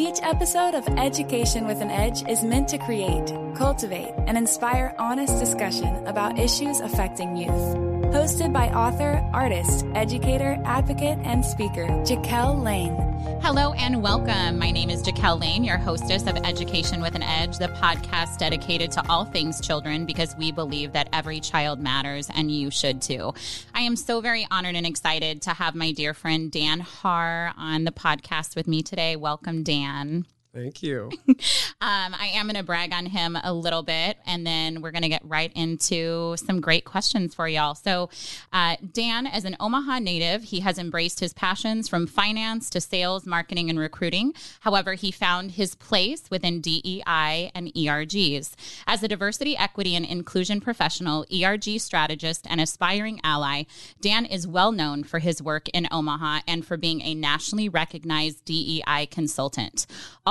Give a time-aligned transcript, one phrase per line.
[0.00, 5.38] Each episode of Education with an Edge is meant to create, cultivate, and inspire honest
[5.38, 7.89] discussion about issues affecting youth.
[8.10, 12.96] Hosted by author, artist, educator, advocate, and speaker, Jaquel Lane.
[13.40, 14.58] Hello and welcome.
[14.58, 18.90] My name is Jaquel Lane, your hostess of Education with an Edge, the podcast dedicated
[18.92, 23.32] to all things children because we believe that every child matters and you should too.
[23.74, 27.84] I am so very honored and excited to have my dear friend Dan Harr on
[27.84, 29.14] the podcast with me today.
[29.14, 30.26] Welcome, Dan.
[30.52, 31.10] Thank you.
[31.28, 31.36] um,
[31.80, 35.08] I am going to brag on him a little bit, and then we're going to
[35.08, 37.76] get right into some great questions for y'all.
[37.76, 38.10] So,
[38.52, 43.26] uh, Dan, as an Omaha native, he has embraced his passions from finance to sales,
[43.26, 44.34] marketing, and recruiting.
[44.60, 48.54] However, he found his place within DEI and ERGs.
[48.88, 53.64] As a diversity, equity, and inclusion professional, ERG strategist, and aspiring ally,
[54.00, 58.44] Dan is well known for his work in Omaha and for being a nationally recognized
[58.44, 59.86] DEI consultant.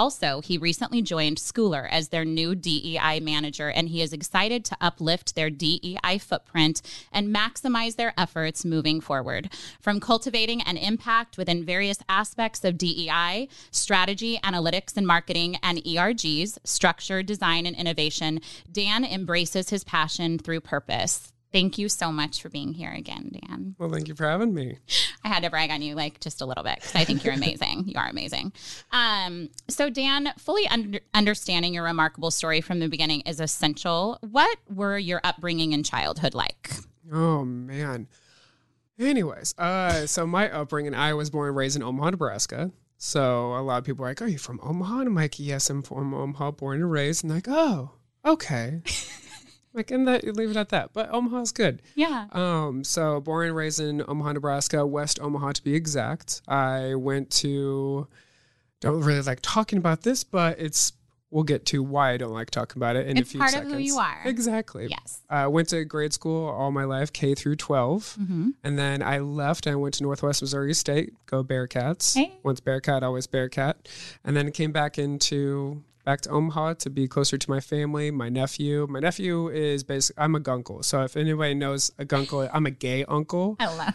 [0.10, 4.78] Also, he recently joined Scoular as their new DEI manager, and he is excited to
[4.82, 9.54] uplift their DEI footprint and maximize their efforts moving forward.
[9.80, 16.58] From cultivating an impact within various aspects of DEI, strategy, analytics, and marketing, and ERGs,
[16.64, 21.32] structure, design, and innovation, Dan embraces his passion through purpose.
[21.52, 23.76] Thank you so much for being here again, Dan.
[23.80, 24.78] Well, thank you for having me.
[25.24, 27.34] I had to brag on you like just a little bit because I think you're
[27.34, 27.86] amazing.
[27.88, 28.54] you are amazing.
[28.92, 34.20] Um, so, Dan, fully under- understanding your remarkable story from the beginning is essential.
[34.22, 36.70] What were your upbringing and childhood like?
[37.12, 38.08] Oh man.
[39.00, 42.72] Anyways, uh, so my upbringing, I was born and raised in Omaha, Nebraska.
[42.98, 45.70] So a lot of people are like, "Are you from Omaha?" And I'm like, "Yes,
[45.70, 47.92] I'm from Omaha, born and raised." And like, "Oh,
[48.26, 48.82] okay."
[49.74, 50.94] like, and that leave it at that.
[50.94, 51.82] But Omaha's good.
[51.96, 52.28] Yeah.
[52.32, 56.42] Um, so born and raised in Omaha, Nebraska, West Omaha to be exact.
[56.48, 58.08] I went to
[58.82, 60.94] don't really like talking about this, but it's
[61.32, 63.54] we'll get to why I don't like talking about it in it's a few seconds.
[63.54, 63.74] It's part seconds.
[63.74, 64.22] of who you are.
[64.26, 64.88] Exactly.
[64.90, 65.22] Yes.
[65.30, 68.18] I went to grade school all my life, K through 12.
[68.20, 68.50] Mm-hmm.
[68.64, 72.16] And then I left and I went to Northwest Missouri State, go Bearcats.
[72.16, 72.34] Hey.
[72.44, 73.88] Once Bearcat, always Bearcat.
[74.24, 78.30] And then came back into back to Omaha to be closer to my family, my
[78.30, 78.88] nephew.
[78.90, 80.84] My nephew is basically I'm a gunkle.
[80.84, 83.56] So if anybody knows a gunkle, I'm a gay uncle.
[83.60, 83.86] Hello.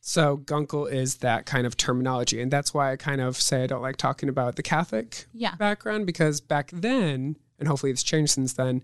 [0.00, 2.40] So gunkle is that kind of terminology.
[2.40, 5.54] And that's why I kind of say I don't like talking about the Catholic Yeah.
[5.54, 8.82] background because back then, and hopefully it's changed since then,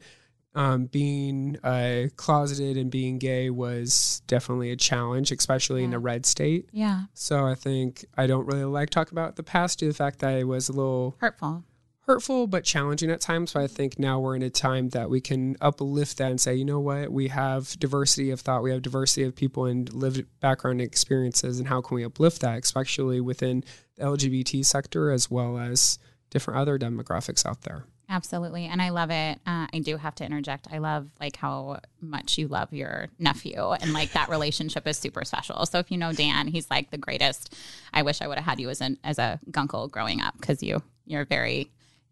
[0.55, 6.25] um, being uh, closeted and being gay was definitely a challenge, especially in a red
[6.25, 6.69] state.
[6.73, 7.03] Yeah.
[7.15, 10.21] So I think I don't really like talking about the past due to the fact
[10.21, 11.65] that it was a little Hurtful.
[12.09, 13.51] Hurtful but challenging at times.
[13.51, 16.55] So I think now we're in a time that we can uplift that and say,
[16.55, 20.25] you know what, we have diversity of thought, we have diversity of people and lived
[20.41, 23.63] background experiences, and how can we uplift that, especially within
[23.97, 25.99] the LGBT sector as well as
[26.31, 27.85] different other demographics out there.
[28.09, 28.65] Absolutely.
[28.65, 29.39] And I love it.
[29.47, 30.67] Uh, I do have to interject.
[30.73, 35.27] I love like how much you love your nephew and like that relationship is super
[35.27, 35.67] special.
[35.67, 37.55] So if you know Dan, he's like the greatest.
[37.93, 40.63] I wish I would have had you as an as a gunkle growing up because
[40.63, 41.71] you you're very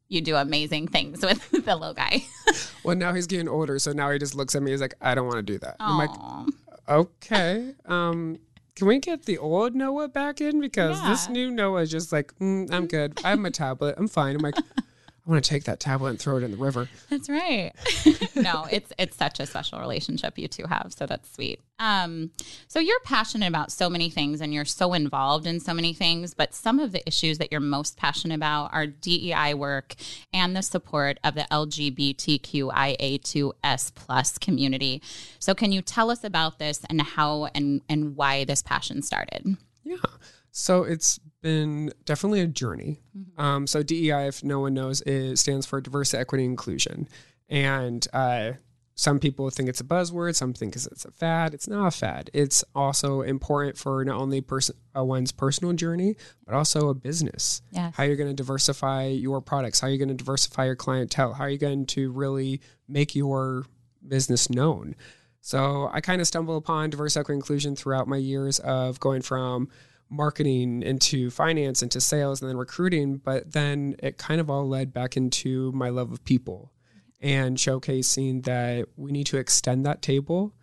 [0.08, 2.24] you do amazing things with the little guy.
[2.84, 4.70] Well, now he's getting older, so now he just looks at me.
[4.70, 5.74] He's like, I don't want to do that.
[5.80, 6.10] I'm like,
[6.88, 7.74] okay.
[7.84, 8.38] Um,
[8.76, 12.32] can we get the old Noah back in because this new Noah is just like,
[12.38, 13.18] mm, I'm good.
[13.24, 13.96] I have my tablet.
[13.98, 14.36] I'm fine.
[14.36, 14.54] I'm like,
[15.26, 16.88] I want to take that tablet and throw it in the river.
[17.10, 17.72] That's right.
[18.36, 21.58] no, it's it's such a special relationship you two have, so that's sweet.
[21.80, 22.30] Um,
[22.68, 26.32] so you're passionate about so many things, and you're so involved in so many things.
[26.32, 29.96] But some of the issues that you're most passionate about are DEI work
[30.32, 35.02] and the support of the LGBTQIA2S plus community.
[35.40, 39.56] So can you tell us about this and how and and why this passion started?
[39.82, 39.96] Yeah.
[40.52, 42.98] So it's been definitely a journey.
[43.38, 47.08] Um, so DEI, if no one knows, it stands for diversity, equity, inclusion.
[47.48, 48.54] And uh,
[48.96, 50.34] some people think it's a buzzword.
[50.34, 51.54] Some think it's a fad.
[51.54, 52.30] It's not a fad.
[52.34, 57.62] It's also important for not only person uh, one's personal journey, but also a business.
[57.70, 57.94] Yes.
[57.94, 59.78] How you're going to diversify your products.
[59.78, 61.34] How you're going to diversify your clientele.
[61.34, 63.66] How are you going to really make your
[64.06, 64.96] business known?
[65.42, 69.68] So I kind of stumbled upon diverse equity, inclusion throughout my years of going from
[70.08, 74.92] marketing into finance into sales and then recruiting but then it kind of all led
[74.92, 76.70] back into my love of people
[77.20, 80.54] and showcasing that we need to extend that table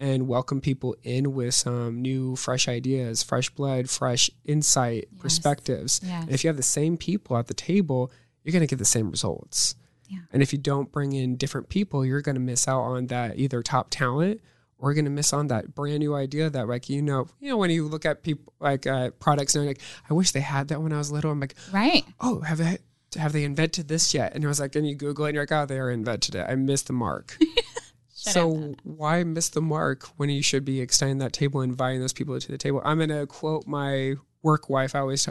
[0.00, 6.22] and welcome people in with some new fresh ideas fresh blood fresh insight perspectives Yes.
[6.24, 8.10] and if you have the same people at the table
[8.44, 9.74] you're going to get the same results
[10.08, 10.20] Yeah.
[10.32, 13.38] and if you don't bring in different people you're going to miss out on that
[13.38, 14.40] either top talent
[14.82, 17.56] you're going to miss on that brand new idea that like you know you know
[17.56, 19.80] when you look at people like uh, products and like
[20.10, 22.04] i wish they had that when i was little i'm like Right.
[22.20, 22.78] oh have they
[23.16, 24.34] have they invented this yet?
[24.34, 26.34] And I was like, and you Google it and you're like, oh, they are invented
[26.34, 26.44] it.
[26.46, 27.38] I missed the mark.
[28.08, 32.12] so why miss the mark when you should be extending that table and inviting those
[32.12, 32.82] people to the table?
[32.84, 34.94] I'm going to quote my work wife.
[34.94, 35.26] I always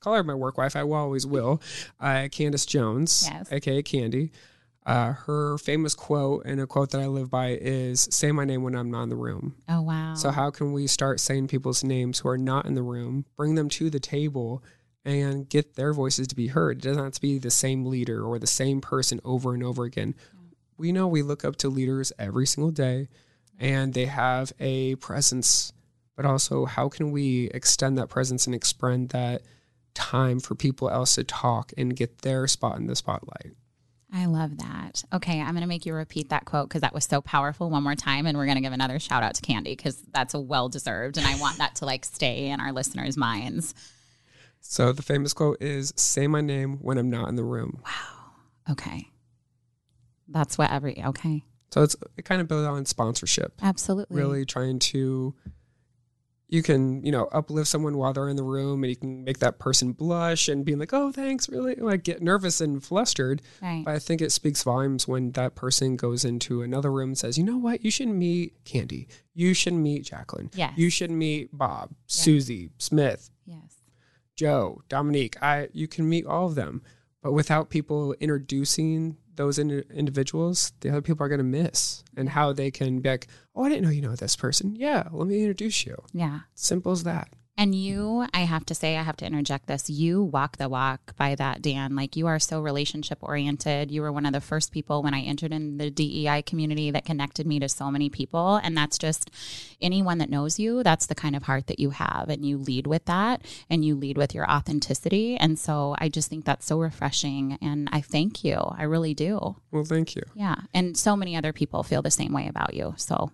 [0.00, 0.76] call her my work wife.
[0.76, 1.62] I always will.
[1.98, 3.50] Uh, Candace Jones, Yes.
[3.52, 4.32] aka Candy.
[4.86, 8.62] Uh, her famous quote and a quote that I live by is "Say my name
[8.62, 10.14] when I'm not in the room." Oh wow.
[10.14, 13.56] So how can we start saying people's names who are not in the room, bring
[13.56, 14.64] them to the table,
[15.04, 16.78] and get their voices to be heard?
[16.78, 19.84] It doesn't have to be the same leader or the same person over and over
[19.84, 20.14] again.
[20.78, 23.08] We know we look up to leaders every single day,
[23.58, 25.74] and they have a presence.
[26.16, 29.42] But also, how can we extend that presence and expend that
[29.92, 33.52] time for people else to talk and get their spot in the spotlight?
[34.12, 35.04] I love that.
[35.12, 37.82] Okay, I'm going to make you repeat that quote because that was so powerful one
[37.82, 38.26] more time.
[38.26, 41.16] And we're going to give another shout out to Candy because that's a well deserved.
[41.16, 43.74] And I want that to like stay in our listeners' minds.
[44.60, 48.72] So the famous quote is "Say my name when I'm not in the room." Wow.
[48.72, 49.08] Okay.
[50.28, 51.44] That's what every, okay.
[51.70, 53.54] So it's it kind of built on sponsorship.
[53.62, 54.16] Absolutely.
[54.16, 55.34] really trying to
[56.52, 59.38] you can you know uplift someone while they're in the room and you can make
[59.38, 63.40] that person blush and be like oh thanks really like get nervous and flustered.
[63.62, 63.84] Right.
[63.84, 67.38] but i think it speaks volumes when that person goes into another room and says
[67.38, 67.84] you know what?
[67.84, 69.08] You should meet candy.
[69.34, 70.50] You should meet jacqueline.
[70.54, 70.72] Yes.
[70.76, 73.76] you should meet bob susie smith Yes.
[74.36, 75.40] joe dominique.
[75.42, 76.82] I you can meet all of them
[77.22, 82.02] but without people introducing those in- individuals the other people are going to miss.
[82.16, 84.76] And how they can be like oh i didn't know you know this person.
[84.76, 85.96] Yeah let me introduce you.
[86.12, 86.40] Yeah.
[86.54, 87.28] simple as that
[87.60, 89.90] And you, I have to say, I have to interject this.
[89.90, 91.94] You walk the walk by that, Dan.
[91.94, 93.90] Like you are so relationship oriented.
[93.90, 97.04] You were one of the first people when I entered in the DEI community that
[97.04, 98.56] connected me to so many people.
[98.56, 99.30] And that's just
[99.78, 102.30] anyone that knows you, that's the kind of heart that you have.
[102.30, 105.36] And you lead with that and you lead with your authenticity.
[105.36, 107.58] And so I just think that's so refreshing.
[107.60, 108.54] And I thank you.
[108.54, 109.56] I really do.
[109.70, 110.56] well thank you Yeah.
[110.72, 112.94] And so many other people feel the same way about you.
[112.96, 113.32] So,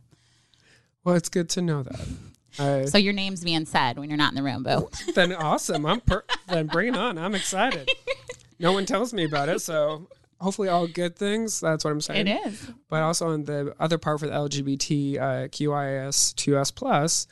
[1.04, 2.08] well it's good to know that
[2.58, 4.88] I, so your name's being said when you're not in the room, boo.
[5.14, 7.88] then awesome i'm per- then bring it on i'm excited
[8.58, 10.08] no one tells me about it so
[10.40, 12.70] hopefully all good things that's what i'm saying It is.
[12.88, 17.26] but also on the other part for the LGBT uh, QIS 2S plus,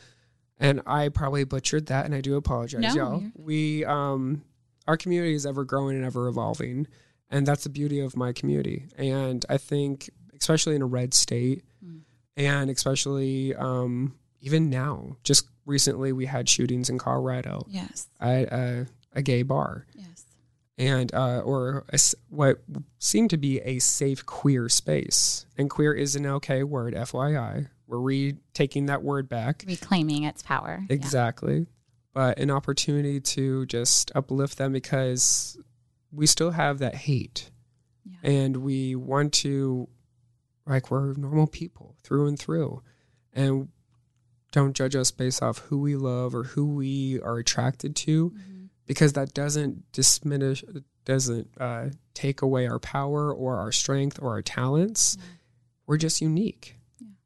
[0.59, 3.23] and I probably butchered that, and I do apologize, No, y'all.
[3.37, 4.43] We um,
[4.87, 6.87] our community is ever growing and ever evolving,
[7.31, 8.87] and that's the beauty of my community.
[8.97, 11.65] And I think, especially in a red state,
[12.37, 18.09] and especially um, even now, just recently we had shootings in Colorado Yes.
[18.21, 20.25] at a, a gay bar Yes.
[20.77, 21.99] and uh, or a
[22.29, 22.63] what
[22.99, 25.47] seemed to be a safe queer space.
[25.57, 27.69] And queer is an okay word, FYI.
[27.87, 29.65] We're re taking that word back.
[29.67, 30.85] reclaiming its power.
[30.89, 30.95] Yeah.
[30.95, 31.67] Exactly.
[32.13, 35.59] But an opportunity to just uplift them because
[36.13, 37.51] we still have that hate.
[38.05, 38.31] Yeah.
[38.31, 39.89] And we want to,
[40.67, 42.83] like, we're normal people through and through.
[43.33, 43.69] And
[44.55, 48.65] don't judge us based off who we love or who we are attracted to Mm-hmm.
[48.87, 50.65] because that doesn't diminish
[51.05, 55.19] doesn't uh, take away our power or our strength or our talents.
[55.87, 56.77] We're just unique.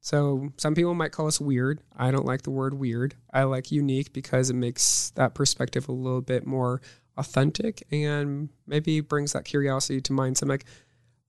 [0.01, 1.81] So some people might call us weird.
[1.97, 3.15] I don't like the word weird.
[3.33, 6.81] I like unique because it makes that perspective a little bit more
[7.17, 10.39] authentic and maybe brings that curiosity to mind.
[10.39, 10.65] So i'm like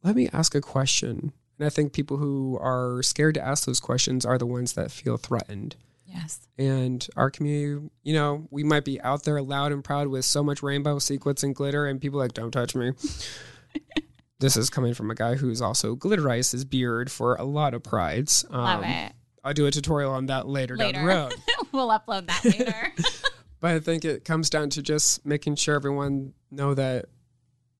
[0.03, 1.33] let me ask a question.
[1.57, 4.91] And i think people who are scared to ask those questions are the ones that
[4.91, 5.75] feel threatened
[6.11, 6.47] Yes.
[6.57, 10.43] and our community, you know, we might be out there loud and proud with so
[10.43, 12.91] much rainbow sequins and glitter, and people are like, don't touch me.
[14.39, 17.83] this is coming from a guy who's also glitterized his beard for a lot of
[17.83, 18.45] prides.
[18.49, 19.13] Um, Love it.
[19.43, 21.33] I'll do a tutorial on that later, down the road.
[21.71, 22.93] we'll upload that later.
[23.59, 27.05] but I think it comes down to just making sure everyone know that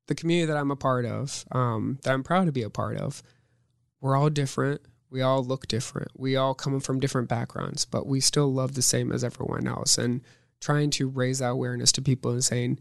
[0.08, 2.98] the community that I'm a part of, um, that I'm proud to be a part
[2.98, 3.22] of,
[4.02, 4.82] we're all different.
[5.10, 6.10] We all look different.
[6.16, 9.98] We all come from different backgrounds, but we still love the same as everyone else.
[9.98, 10.22] And
[10.62, 12.80] trying to raise that awareness to people and saying,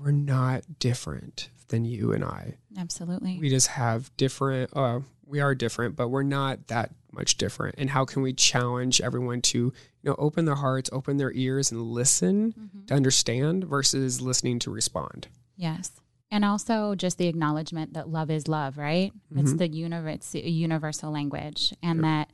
[0.00, 2.54] we're not different than you and I.
[2.76, 3.38] Absolutely.
[3.38, 7.74] We just have different, uh, we are different, but we're not that much different.
[7.78, 11.70] And how can we challenge everyone to, you know, open their hearts, open their ears,
[11.70, 12.86] and listen Mm-hmm.
[12.86, 15.28] to understand versus listening to respond?
[15.56, 15.90] Yes.
[16.30, 19.12] And also just the acknowledgement that love is love, right?
[19.34, 19.56] It's mm-hmm.
[19.56, 21.72] the universe, a universal language.
[21.82, 22.30] And that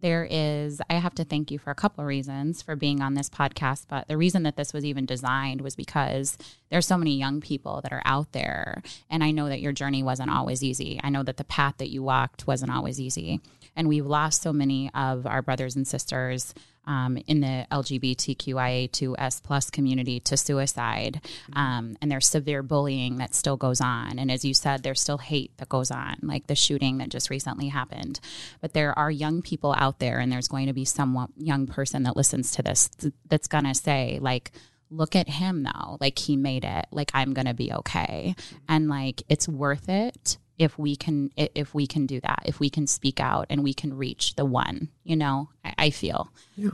[0.00, 3.14] there is, I have to thank you for a couple of reasons for being on
[3.14, 3.86] this podcast.
[3.88, 6.38] But the reason that this was even designed was because
[6.70, 8.82] there's so many young people that are out there.
[9.08, 11.00] And I know that your journey wasn't always easy.
[11.02, 13.40] I know that the path that you walked wasn't always easy.
[13.76, 16.54] And we've lost so many of our brothers and sisters
[16.86, 21.20] um, in the LGBTQIA2S plus community to suicide.
[21.52, 24.18] Um, and there's severe bullying that still goes on.
[24.18, 27.30] And as you said, there's still hate that goes on, like the shooting that just
[27.30, 28.20] recently happened.
[28.60, 32.02] But there are young people out there, and there's going to be some young person
[32.04, 32.90] that listens to this
[33.28, 34.52] that's going to say, like,
[34.90, 35.96] look at him though.
[36.00, 36.86] Like, he made it.
[36.90, 38.34] Like, I'm to be okay.
[38.68, 42.68] And like, it's worth it if we can if we can do that if we
[42.68, 46.30] can speak out and we can reach the one you know i, I feel.
[46.54, 46.70] Yeah.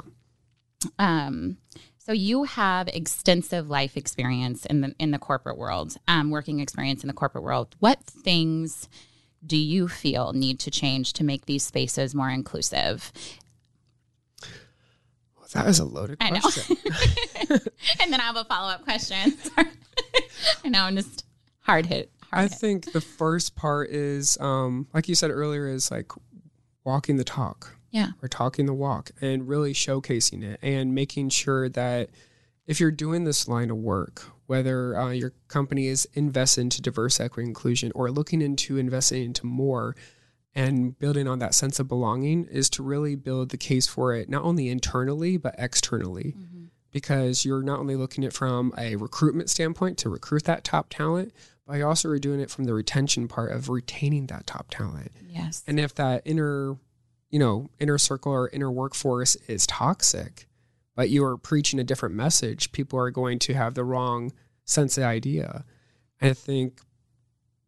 [0.99, 1.59] Um
[1.99, 7.05] so you have extensive life experience in the in the corporate world um working experience
[7.05, 7.77] in the corporate world.
[7.79, 8.89] What things
[9.47, 13.13] do you feel need to change to make these spaces more inclusive?
[15.37, 16.77] Well, that is a loaded question.
[18.01, 19.35] And then i have a follow-up question.
[20.65, 21.25] I know i'm just
[21.61, 26.13] hard hit I think the first part is, um, like you said earlier, is like
[26.85, 27.77] walking the talk.
[27.91, 28.11] Yeah.
[28.23, 32.11] Or talking the walk and really showcasing it and making sure that
[32.67, 37.21] if you're doing this line of work, whether uh, your company is invested into diverse
[37.21, 39.97] equity inclusion or looking into investing into more
[40.55, 44.29] and building on that sense of belonging is to really build the case for it
[44.29, 46.56] not only internally but externally mm-hmm.
[46.97, 50.87] Because you're not only looking at it from a recruitment standpoint to recruit that top
[50.89, 51.31] talent
[51.67, 55.11] but you also are doing it from the retention part of retaining that top talent.
[55.29, 55.65] Yes.
[55.67, 56.77] And if that inner,
[57.31, 60.47] you know, inner circle or inner workforce is toxic,
[60.95, 64.33] but you are preaching a different message, people are going to have the wrong
[64.65, 65.65] sense of idea.
[66.23, 66.81] I think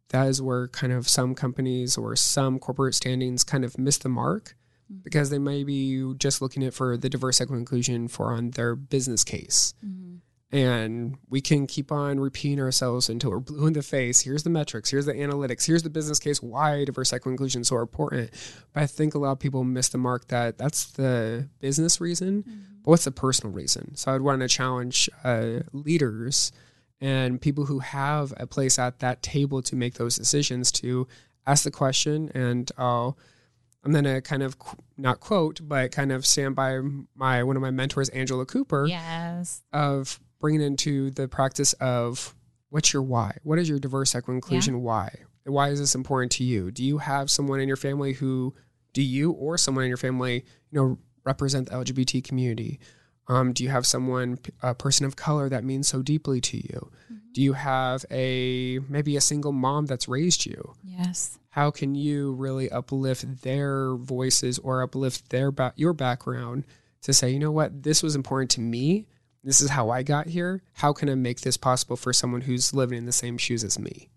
[0.09, 4.09] that is where kind of some companies or some corporate standings kind of miss the
[4.09, 4.55] mark
[4.91, 5.01] mm-hmm.
[5.03, 8.75] because they may be just looking at for the diverse equity inclusion for on their
[8.75, 9.73] business case.
[9.85, 10.09] Mm-hmm
[10.51, 14.21] and we can keep on repeating ourselves until we're blue in the face.
[14.21, 17.67] Here's the metrics, here's the analytics, here's the business case why diverse equity inclusion is
[17.67, 18.31] so important.
[18.73, 22.43] But I think a lot of people miss the mark that that's the business reason,
[22.43, 22.59] mm-hmm.
[22.83, 23.95] but what's the personal reason?
[23.95, 26.51] So I'd want to challenge uh, leaders
[26.99, 31.07] and people who have a place at that table to make those decisions to
[31.45, 33.17] ask the question and I'll
[33.83, 36.79] I'm gonna kind of qu- not quote, but kind of stand by
[37.15, 38.85] my one of my mentors, Angela Cooper.
[38.87, 39.63] Yes.
[39.71, 42.35] Of bringing into the practice of
[42.69, 43.37] what's your why?
[43.43, 44.81] What is your diverse equity inclusion yeah.
[44.81, 45.15] why?
[45.45, 46.71] Why is this important to you?
[46.71, 48.53] Do you have someone in your family who
[48.93, 52.79] do you or someone in your family, you know, represent the LGBT community?
[53.27, 56.91] Um, do you have someone, a person of color that means so deeply to you?
[57.05, 57.15] Mm-hmm.
[57.33, 60.73] Do you have a maybe a single mom that's raised you?
[60.83, 61.37] Yes.
[61.59, 66.65] How can you really uplift their voices or uplift their ba- your background
[67.01, 69.07] to say, you know what, this was important to me,
[69.43, 70.61] this is how I got here.
[70.71, 73.77] How can I make this possible for someone who's living in the same shoes as
[73.77, 74.07] me?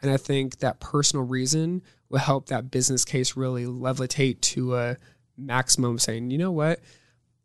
[0.00, 4.96] And I think that personal reason will help that business case really levitate to a
[5.36, 6.78] maximum saying, you know what?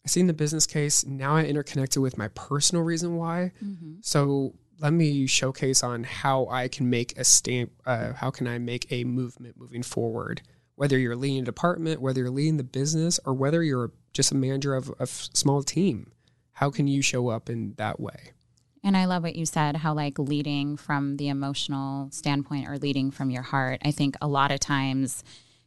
[0.06, 1.04] I seen the business case.
[1.04, 3.54] Now I interconnected with my personal reason why.
[3.64, 3.96] Mm-hmm.
[4.02, 7.72] So let me showcase on how I can make a stamp.
[7.86, 10.42] Uh, how can I make a movement moving forward?
[10.76, 14.36] Whether you're leading a department, whether you're leading the business, or whether you're just a
[14.36, 16.12] manager of a small team,
[16.54, 18.32] how can you show up in that way?
[18.84, 23.10] And I love what you said, how like leading from the emotional standpoint or leading
[23.10, 23.82] from your heart.
[23.84, 25.24] I think a lot of times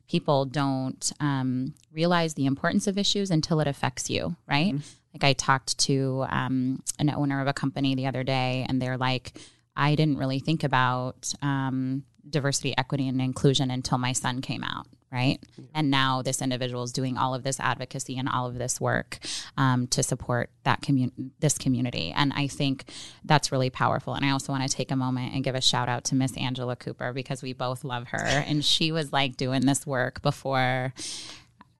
[0.09, 4.75] people don't um, realize the importance of issues until it affects you, right?
[4.75, 4.98] Mm-hmm.
[5.15, 8.99] Like I talked to um, an owner of a company the other day, and they're
[8.99, 9.33] like,
[9.77, 14.87] I didn't really think about um, diversity, equity, and inclusion until my son came out
[15.11, 15.39] right?
[15.57, 15.65] Yeah.
[15.75, 19.19] And now this individual is doing all of this advocacy and all of this work
[19.57, 22.13] um, to support that community, this community.
[22.15, 22.85] And I think
[23.25, 24.15] that's really powerful.
[24.15, 26.37] And I also want to take a moment and give a shout out to Miss
[26.37, 30.93] Angela Cooper because we both love her, and she was like doing this work before.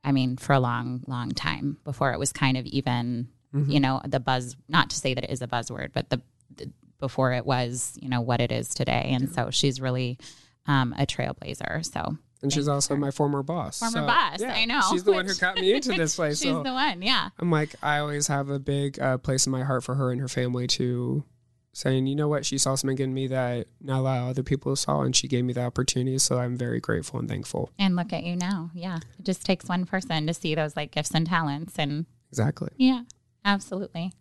[0.09, 3.71] I mean, for a long, long time before it was kind of even, mm-hmm.
[3.71, 4.57] you know, the buzz.
[4.67, 6.23] Not to say that it is a buzzword, but the,
[6.57, 9.11] the before it was, you know, what it is today.
[9.13, 10.19] And so she's really
[10.67, 11.85] um, a trailblazer.
[11.85, 13.81] So and she's also my former boss.
[13.81, 14.81] Former so, boss, yeah, I know.
[14.91, 16.41] She's the one who got me into this place.
[16.41, 17.29] she's so the one, yeah.
[17.39, 20.23] I'm like, I always have a big uh, place in my heart for her and
[20.23, 21.23] her family to
[21.79, 24.43] saying, you know what, she saw something in me that not a lot of other
[24.43, 26.19] people saw, and she gave me the opportunity.
[26.19, 27.71] So I'm very grateful and thankful.
[27.79, 28.73] And look at you now.
[28.75, 28.97] Yeah.
[29.17, 31.79] It just takes one person to see those like gifts and talents.
[31.79, 32.71] And exactly.
[32.79, 33.03] Yeah,
[33.45, 34.13] absolutely.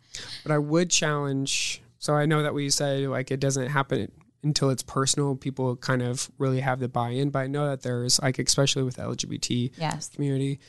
[0.43, 1.81] But I would challenge.
[1.97, 4.11] So I know that we say like it doesn't happen
[4.43, 7.31] until it's personal, people kind of really have the buy-in.
[7.31, 10.09] But I know that there's like, especially with the LGBT yes.
[10.09, 10.59] community,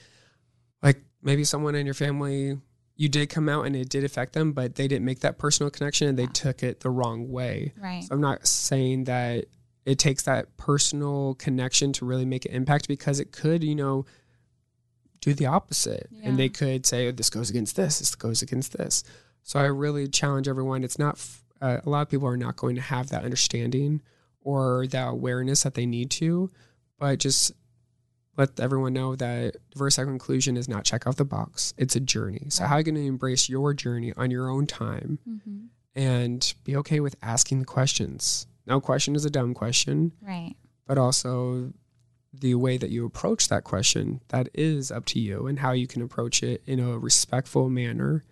[0.83, 2.59] like maybe someone in your family
[2.99, 5.71] you did come out and it did affect them, but they didn't make that personal
[5.71, 6.33] connection and they yeah.
[6.35, 7.73] took it the wrong way.
[7.81, 8.03] Right.
[8.03, 9.47] So I'm not saying that
[9.87, 14.05] it takes that personal connection to really make an impact because it could, you know,
[15.21, 16.09] do the opposite.
[16.25, 19.05] And they could say, oh, this goes against this, this goes against this.
[19.45, 20.83] So I really challenge everyone.
[20.83, 24.03] It's not, f- uh, a lot of people are not going to have that understanding
[24.41, 26.51] or that awareness that they need to,
[26.99, 27.53] but just
[28.39, 31.75] let everyone know that diverse equity inclusion is not check off the box.
[31.77, 32.47] It's a journey.
[32.49, 35.67] So how are you going to embrace your journey on your own time Mm-hmm.
[35.95, 38.47] and be okay with asking the questions?
[38.67, 40.55] No question is a dumb question, Right.
[40.87, 41.73] but also
[42.33, 45.87] the way that you approach that question that is up to you and how you
[45.87, 48.25] can approach it in a respectful manner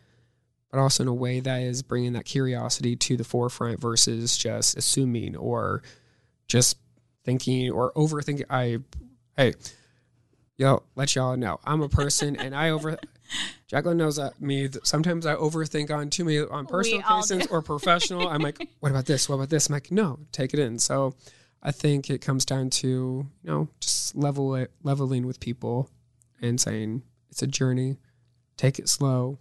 [0.70, 4.76] but also in a way that is bringing that curiosity to the forefront versus just
[4.76, 5.80] assuming or
[6.48, 6.76] just
[7.24, 8.76] thinking or overthinking i
[9.38, 9.54] hey
[10.56, 12.98] yo let y'all know i'm a person and i over
[13.68, 14.68] Jacqueline knows that me.
[14.68, 18.28] that Sometimes I overthink on too many on personal cases or professional.
[18.28, 19.28] I'm like, what about this?
[19.28, 19.68] What about this?
[19.68, 20.78] I'm like, no, take it in.
[20.78, 21.14] So
[21.62, 25.90] I think it comes down to you know just level it, leveling with people
[26.40, 27.96] and saying it's a journey.
[28.56, 29.38] Take it slow,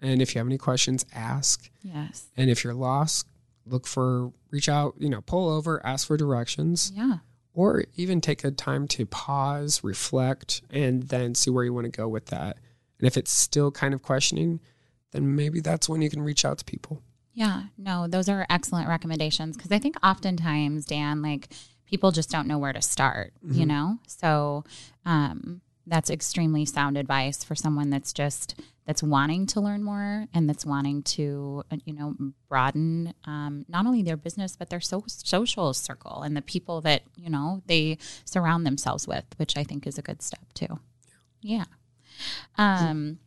[0.00, 1.70] and if you have any questions, ask.
[1.82, 2.26] Yes.
[2.36, 3.28] And if you're lost,
[3.66, 4.94] look for reach out.
[4.98, 7.18] You know, pull over, ask for directions, Yeah.
[7.54, 11.90] Or even take a time to pause, reflect, and then see where you want to
[11.90, 12.58] go with that.
[12.98, 14.60] And if it's still kind of questioning,
[15.12, 17.02] then maybe that's when you can reach out to people.
[17.32, 21.48] Yeah, no, those are excellent recommendations because I think oftentimes, Dan, like
[21.86, 23.98] people just don't know where to start, you know?
[24.06, 24.64] So
[25.06, 28.54] um, that's extremely sound advice for someone that's just
[28.86, 32.14] that's wanting to learn more and that's wanting to uh, you know
[32.48, 37.02] broaden um, not only their business but their so- social circle and the people that
[37.16, 40.78] you know they surround themselves with which i think is a good step too.
[41.40, 41.64] Yeah.
[42.56, 43.18] Um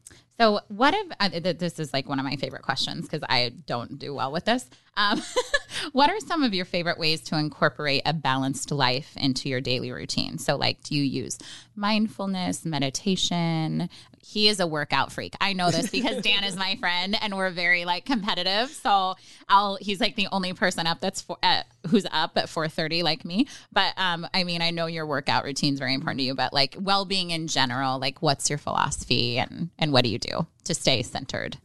[0.41, 3.51] so what if uh, th- this is like one of my favorite questions because i
[3.67, 4.69] don't do well with this.
[4.97, 5.21] Um,
[5.93, 9.91] what are some of your favorite ways to incorporate a balanced life into your daily
[9.91, 10.37] routine?
[10.37, 11.37] So like do you use
[11.75, 13.89] mindfulness meditation?
[14.23, 15.35] He is a workout freak.
[15.39, 18.69] I know this because dan is my friend and we're very like competitive.
[18.69, 19.15] So
[19.47, 23.23] i'll he's like the only person up that's for uh, who's up at 4.30 like
[23.23, 23.47] me.
[23.71, 26.53] But um i mean i know your workout routine is very important to you but
[26.53, 30.30] like well-being in general like what's your philosophy and and what do you do
[30.63, 31.57] to stay centered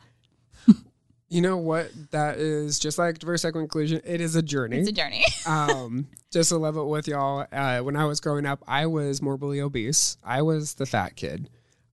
[1.28, 1.90] You know what?
[2.12, 4.00] That is just like diverse equity inclusion.
[4.04, 4.78] It is a journey.
[4.78, 8.62] it's a journey um, just to level with y'all, uh, when I was growing up,
[8.68, 10.18] I was morbidly obese.
[10.22, 11.50] I was the fat kid.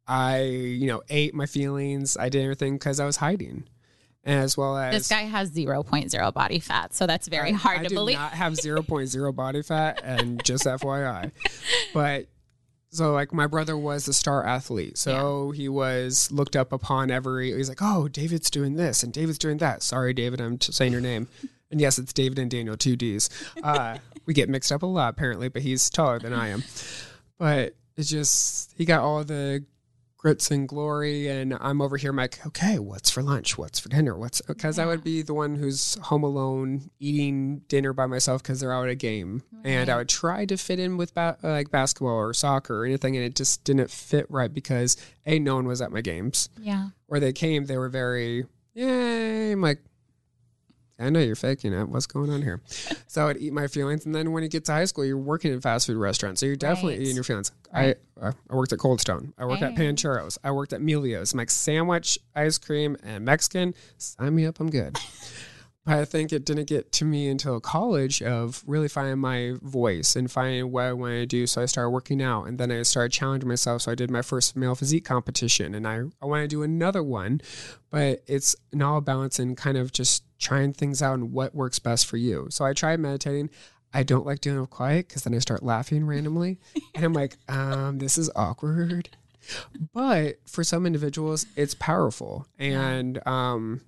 [0.07, 2.15] I, you know, ate my feelings.
[2.15, 3.63] I did everything because I was hiding,
[4.23, 7.83] as well as this guy has 0.0 body fat so that's very I- hard I
[7.83, 11.31] to do believe not have 0.0 body fat, and just FYI.
[11.91, 12.27] But
[12.93, 17.51] so like my brother was a star athlete, so he was looked up upon every.
[17.51, 19.82] He's like, oh, David's doing this and David's doing that.
[19.82, 21.27] Sorry, David, I'm t- saying your name.
[21.71, 23.29] And yes, it's David and Daniel, two D's.
[23.63, 26.63] Uh, we get mixed up a lot apparently, but he's taller than I am.
[27.39, 29.65] But it's just he got all the
[30.23, 32.12] grits and glory, and I'm over here.
[32.12, 33.57] I'm like, okay, what's for lunch?
[33.57, 34.17] What's for dinner?
[34.17, 38.62] What's because I would be the one who's home alone eating dinner by myself because
[38.62, 41.69] they're out at a game, and I would try to fit in with ba- like
[41.69, 45.67] basketball or soccer or anything, and it just didn't fit right because a no one
[45.67, 49.51] was at my games, yeah or they came, they were very yay.
[49.51, 49.79] I'm like.
[50.99, 51.89] I know you're faking it.
[51.89, 52.62] What's going on here?
[53.08, 55.51] So I'd eat my feelings, and then when you get to high school, you're working
[55.51, 57.01] in fast food restaurants, so you're definitely Right.
[57.01, 57.51] eating your feelings.
[57.73, 57.97] Right.
[58.21, 59.34] I uh, I worked at Cold Stone.
[59.38, 59.88] I worked at Hey.
[59.88, 60.38] Pancheros.
[60.43, 61.34] I worked at Melio's.
[61.34, 63.73] I'm like sandwich, ice cream, and Mexican.
[63.97, 64.60] Sign me up.
[64.60, 64.97] I'm good.
[65.86, 70.15] but I think it didn't get to me until college of really finding my voice
[70.15, 71.46] and finding what I wanted to do.
[71.46, 73.82] So I started working out, and then I started challenging myself.
[73.82, 77.04] So I did my first male physique competition, and I I want to do another
[77.04, 77.41] one,
[77.89, 81.80] but it's an all balance and kind of just trying things out and what works
[81.80, 82.48] best for you.
[82.50, 83.50] So I tried meditating.
[83.93, 86.60] I don't like doing it quiet because then I start laughing randomly.
[86.96, 89.10] and I'm like, um, this is awkward.
[89.93, 92.48] But for some individuals, it's powerful.
[92.58, 93.82] And um,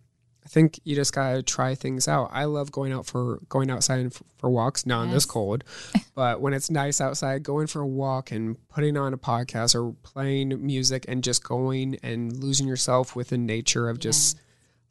[0.46, 2.30] I think you just gotta try things out.
[2.32, 4.86] I love going out for going outside and f- for walks.
[4.86, 5.64] Not in this cold,
[6.16, 9.94] but when it's nice outside, going for a walk and putting on a podcast or
[10.04, 14.38] playing music and just going and losing yourself within nature of just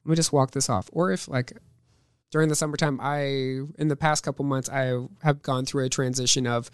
[0.04, 0.90] let me just walk this off.
[0.92, 1.52] Or if like
[2.32, 3.20] during the summertime, I
[3.78, 6.68] in the past couple months I have gone through a transition of,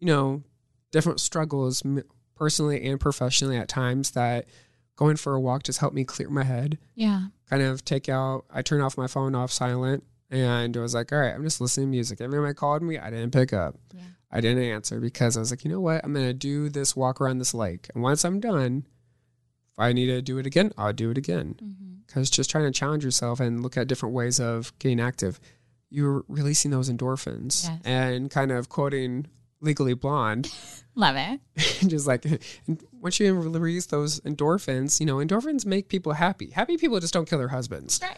[0.00, 0.42] you know,
[0.90, 1.82] different struggles
[2.34, 4.46] personally and professionally at times that
[4.96, 8.44] going for a walk just helped me clear my head yeah kind of take out
[8.50, 11.60] I turn off my phone off silent and I was like, all right, I'm just
[11.60, 12.20] listening to music.
[12.20, 13.76] Every time I called me, I didn't pick up.
[13.94, 14.00] Yeah.
[14.30, 16.04] I didn't answer because I was like, you know what?
[16.04, 17.88] I'm gonna do this walk around this lake.
[17.94, 18.84] And once I'm done,
[19.72, 21.56] if I need to do it again, I'll do it again.
[21.62, 21.94] Mm-hmm.
[22.06, 25.40] Because just trying to challenge yourself and look at different ways of getting active,
[25.90, 27.68] you're releasing those endorphins.
[27.68, 27.80] Yes.
[27.84, 29.26] And kind of quoting
[29.60, 30.52] Legally Blonde.
[30.94, 31.40] Love it.
[31.88, 32.24] just like
[33.00, 36.50] once you release those endorphins, you know, endorphins make people happy.
[36.50, 38.00] Happy people just don't kill their husbands.
[38.02, 38.16] Right.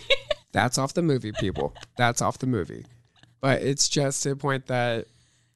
[0.52, 1.74] That's off the movie, people.
[1.96, 2.86] That's off the movie.
[3.40, 5.06] But it's just to the point that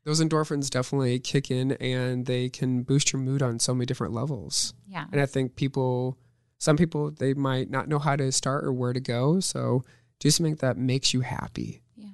[0.04, 4.12] those endorphins definitely kick in and they can boost your mood on so many different
[4.12, 4.74] levels.
[4.86, 5.06] Yeah.
[5.10, 6.18] And I think people,
[6.58, 9.40] some people, they might not know how to start or where to go.
[9.40, 9.82] So
[10.18, 12.10] do something that makes you happy Yeah.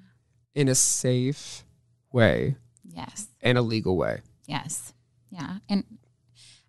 [0.55, 1.65] in a safe
[2.13, 2.57] way
[2.95, 3.29] Yes.
[3.41, 4.21] In a legal way.
[4.47, 4.93] Yes.
[5.31, 5.59] Yeah.
[5.69, 5.85] And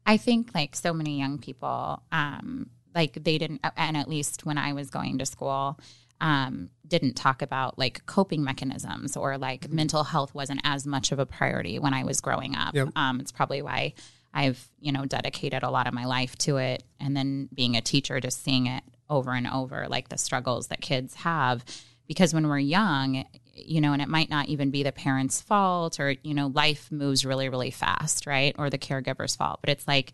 [0.06, 4.58] I think like so many young people, um, like they didn't, and at least when
[4.58, 5.80] I was going to school,
[6.20, 11.20] um, didn't talk about like coping mechanisms or like mental health wasn't as much of
[11.20, 12.74] a priority when I was growing up.
[12.74, 12.90] Yep.
[12.96, 13.94] Um, it's probably why
[14.34, 16.84] I've, you know, dedicated a lot of my life to it.
[17.00, 20.82] And then being a teacher, just seeing it over and over, like the struggles that
[20.82, 21.64] kids have.
[22.08, 23.26] Because when we're young,
[23.66, 26.92] you know, and it might not even be the parent's fault or, you know, life
[26.92, 28.56] moves really, really fast, right?
[28.58, 29.60] Or the caregiver's fault.
[29.62, 30.14] But it's like,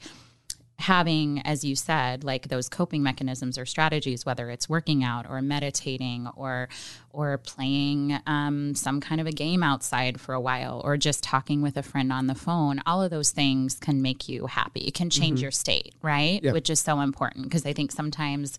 [0.79, 5.39] having as you said like those coping mechanisms or strategies whether it's working out or
[5.41, 6.67] meditating or
[7.11, 11.61] or playing um, some kind of a game outside for a while or just talking
[11.61, 14.95] with a friend on the phone all of those things can make you happy it
[14.95, 16.51] can change your state right Yeah.
[16.53, 18.57] which is so important because i think sometimes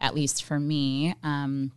[0.00, 1.70] at least for me um,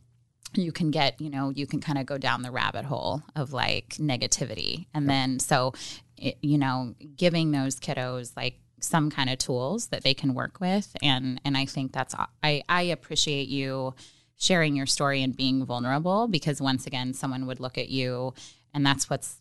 [0.62, 3.54] you can get you know you can kind of go down the rabbit hole of
[3.54, 4.88] like negativity.
[4.94, 5.74] And then so
[6.18, 10.60] it, you know giving those kiddos like some kind of tools that they can work
[10.60, 10.96] with.
[11.02, 13.94] And and i think that's i i appreciate you
[14.38, 18.34] sharing your story and being vulnerable because once again someone would look at you
[18.74, 19.38] and that's what's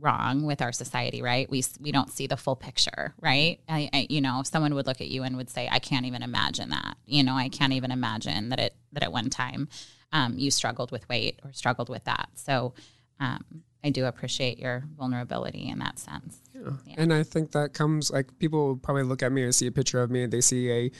[0.00, 1.48] wrong with our society right?
[1.50, 3.60] We we don't see the full picture right?
[3.68, 6.22] I, I you know someone would look at you and would say i can't even
[6.22, 9.68] imagine that you know i can't even imagine that it that at one time
[10.12, 12.28] um, you struggled with weight or struggled with that.
[12.34, 12.74] So
[13.18, 13.44] um,
[13.82, 16.40] i do appreciate your vulnerability in that sense.
[16.54, 16.94] Yeah.
[16.98, 19.72] And I think that comes like people will probably look at me and see a
[19.72, 20.90] picture of me and they see a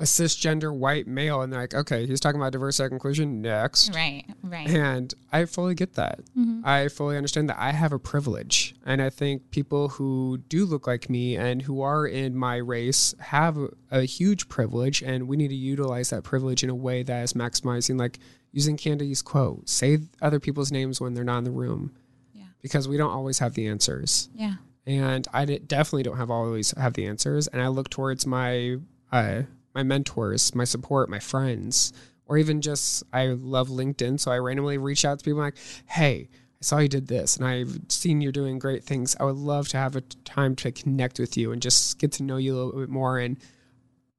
[0.00, 3.92] a cisgender white male and they're like, okay, he's talking about diversity and inclusion next.
[3.94, 6.20] right right And I fully get that.
[6.64, 8.76] I fully understand that I have a privilege.
[8.86, 13.12] And I think people who do look like me and who are in my race
[13.18, 15.02] have a, a huge privilege.
[15.02, 18.20] And we need to utilize that privilege in a way that is maximizing, like
[18.52, 21.92] using Candy's quote say other people's names when they're not in the room.
[22.32, 22.44] Yeah.
[22.62, 24.54] Because we don't always have the answers yeah
[24.86, 27.46] and I definitely don't have always have the answers.
[27.46, 28.78] And I look towards my
[29.12, 29.42] uh,
[29.78, 31.92] my mentors, my support, my friends,
[32.26, 36.28] or even just I love LinkedIn, so I randomly reach out to people like, "Hey,
[36.32, 39.14] I saw you did this, and I've seen you're doing great things.
[39.20, 42.24] I would love to have a time to connect with you and just get to
[42.24, 43.36] know you a little bit more and."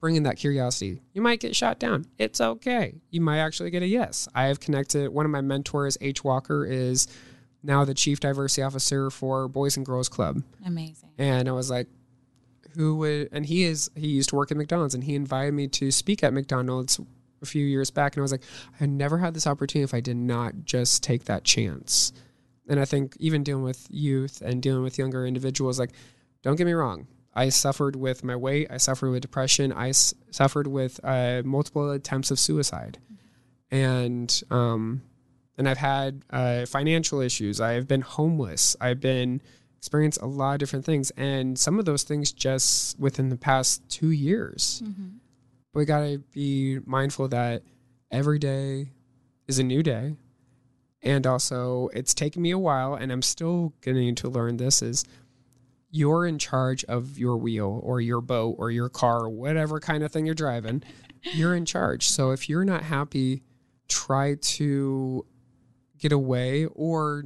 [0.02, 1.02] Bring in that curiosity.
[1.12, 2.06] You might get shot down.
[2.18, 3.02] It's okay.
[3.10, 4.30] You might actually get a yes.
[4.34, 5.10] I have connected.
[5.10, 6.24] One of my mentors, H.
[6.24, 7.06] Walker, is
[7.64, 10.42] now the chief diversity officer for Boys and Girls Club.
[10.66, 11.88] amazing And I was like,
[12.80, 15.68] who would, and he is, he used to work at McDonald's and he invited me
[15.68, 16.98] to speak at McDonald's
[17.42, 18.16] a few years back.
[18.16, 18.44] And I was like,
[18.80, 22.14] I never had this opportunity if I did not just take that chance.
[22.70, 25.92] And I think even dealing with youth and dealing with younger individuals, like,
[26.42, 27.08] don't get me wrong.
[27.34, 28.68] I suffered with my weight.
[28.72, 29.74] I suffered with depression.
[29.74, 32.98] I s- suffered with uh, multiple attempts of suicide.
[33.72, 35.02] And, um,
[35.58, 37.60] and I've had uh, financial issues.
[37.60, 38.78] I've been homeless.
[38.80, 39.42] I've been
[39.80, 43.82] experienced a lot of different things, and some of those things just within the past
[43.90, 44.84] two years.
[45.74, 47.64] But we gotta be mindful that
[48.12, 48.92] every day
[49.48, 50.16] is a new day,
[51.02, 54.82] and also it's taken me a while, and I'm still getting to learn this.
[54.82, 55.06] Is
[55.92, 60.04] you're in charge of your wheel or your boat or your car or whatever kind
[60.04, 60.84] of thing you're driving.
[61.34, 62.08] You're in charge.
[62.08, 63.44] So if you're not happy,
[63.88, 65.26] try to
[65.98, 67.24] get away or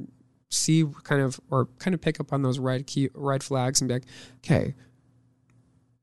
[0.54, 3.88] see kind of or kind of pick up on those red key red flags and
[3.88, 4.04] be like,
[4.44, 4.74] okay,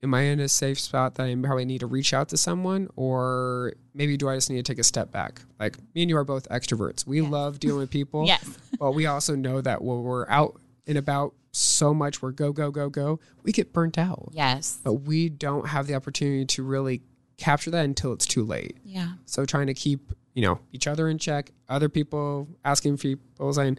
[0.03, 2.87] am I in a safe spot that I probably need to reach out to someone,
[2.95, 5.41] or maybe do I just need to take a step back?
[5.59, 7.05] Like me and you are both extroverts.
[7.05, 8.57] We love dealing with people, Yes.
[8.79, 12.71] but we also know that when we're out and about so much, we're go go
[12.71, 14.29] go go, we get burnt out.
[14.31, 17.01] yes But we don't have the opportunity to really
[17.37, 18.77] capture that until it's too late.
[18.83, 23.53] yeah So trying to keep, you know, each other in check, other people asking people
[23.53, 23.77] saying,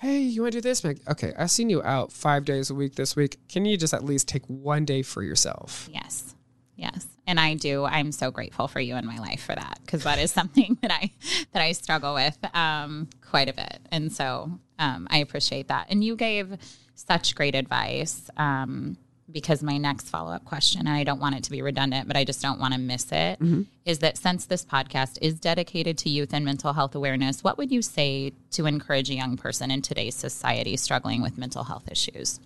[0.00, 0.84] Hey, you want to do this?
[0.84, 3.36] Like, okay, I've seen you out five days a week this week.
[3.48, 5.88] Can you just at least take one day for yourself?
[5.92, 6.36] Yes.
[6.76, 7.04] Yes.
[7.26, 7.84] And I do.
[7.84, 10.92] I'm so grateful for you in my life for that because that is something that
[10.92, 11.10] I
[11.52, 13.80] that I struggle with um, quite a bit.
[13.90, 15.88] And so um, I appreciate that.
[15.90, 16.56] And you gave
[16.94, 18.30] such great advice.
[18.36, 18.96] Um,
[19.30, 22.16] because my next follow up question, and I don't want it to be redundant, but
[22.16, 23.62] I just don't want to miss it, Mm-hmm.
[23.84, 27.70] is that since this podcast is dedicated to youth and mental health awareness, what would
[27.70, 32.40] you say to encourage a young person in today's society struggling with mental health issues?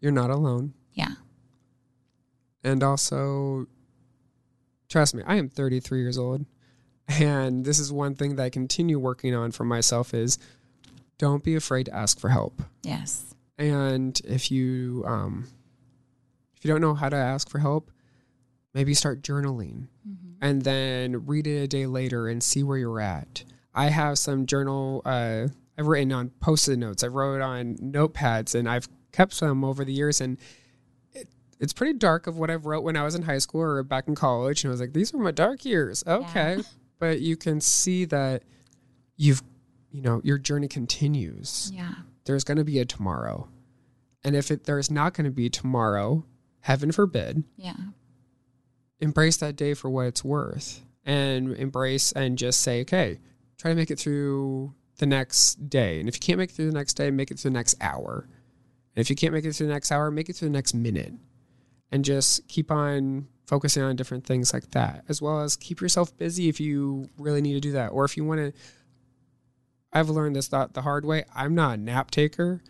[0.00, 0.72] You're not alone.
[0.94, 1.14] Yeah.
[2.64, 3.66] And also,
[4.88, 6.46] trust me, I am 33 years old.
[7.08, 10.38] And this is one thing that I continue working on for myself is
[11.18, 12.62] don't be afraid to ask for help.
[12.82, 13.31] Yes.
[13.62, 15.46] And if you um,
[16.56, 17.90] if you don't know how to ask for help,
[18.74, 19.86] maybe start journaling
[20.40, 23.44] and then read it a day later and see where you're at.
[23.74, 25.46] I have some journal uh,
[25.78, 27.04] I've written on post-it notes.
[27.04, 30.38] I wrote on notepads and I've kept some over the years and
[31.12, 31.28] it,
[31.60, 34.08] it's pretty dark of what I've wrote when I was in high school or back
[34.08, 36.02] in college and I was like these were my dark years.
[36.06, 36.58] Okay.
[36.98, 38.44] But you can see that
[39.16, 39.42] you've
[39.90, 41.94] you know your journey continues Yeah.
[42.26, 43.48] there's going to be a tomorrow.
[44.24, 46.24] And if it, there's not going to be tomorrow,
[46.60, 47.74] heaven forbid, Yeah.
[49.00, 53.18] embrace that day for what it's worth and embrace and just say, okay,
[53.58, 55.98] try to make it through the next day.
[55.98, 57.74] And if you can't make it through the next day, make it through the next
[57.80, 58.28] hour.
[58.94, 60.74] And if you can't make it through the next hour, make it through the next
[60.74, 61.14] minute.
[61.90, 66.16] And just keep on focusing on different things like that, as well as keep yourself
[66.16, 67.88] busy if you really need to do that.
[67.88, 68.52] Or if you want to,
[69.92, 71.24] I've learned this thought the hard way.
[71.34, 72.62] I'm not a nap taker,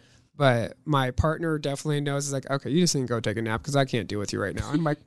[0.42, 2.26] but my partner definitely knows.
[2.26, 4.18] Is like, okay, you just need to go take a nap because I can't deal
[4.18, 4.68] with you right now.
[4.72, 4.98] I'm like,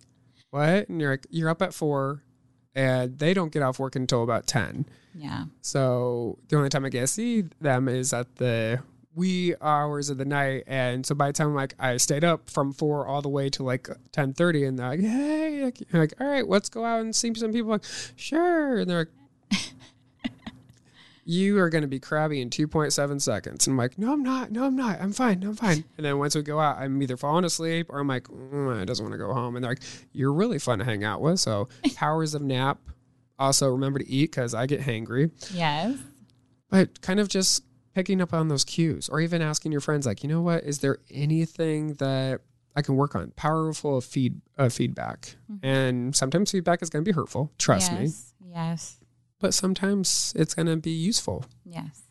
[0.50, 0.88] what?
[0.88, 2.22] And you're like, you're up at four,
[2.76, 4.86] and they don't get off work until about ten.
[5.12, 5.46] Yeah.
[5.62, 8.84] So the only time I get to see them is at the
[9.16, 12.72] wee hours of the night, and so by the time like I stayed up from
[12.72, 16.14] four all the way to like ten thirty, and they're like, hey, like, I'm like,
[16.20, 17.72] all right, let's go out and see some people.
[17.72, 19.08] Like, sure, and they're like.
[21.24, 23.66] You are going to be crabby in 2.7 seconds.
[23.66, 24.50] And I'm like, no, I'm not.
[24.52, 25.00] No, I'm not.
[25.00, 25.40] I'm fine.
[25.40, 25.84] No, I'm fine.
[25.96, 28.84] And then once we go out, I'm either falling asleep or I'm like, mm, I
[28.84, 29.56] doesn't want to go home.
[29.56, 29.82] And they're like,
[30.12, 31.40] you're really fun to hang out with.
[31.40, 32.78] So, powers of nap.
[33.38, 35.98] Also, remember to eat because I get hangry Yes.
[36.70, 40.22] but kind of just picking up on those cues or even asking your friends like
[40.22, 42.40] you know what is there anything that
[42.74, 47.14] i can work on powerful feed uh, feedback and sometimes feedback is going to be
[47.14, 48.08] hurtful trust me
[48.52, 48.98] yes.
[49.40, 52.02] But sometimes it's going to be useful Yes.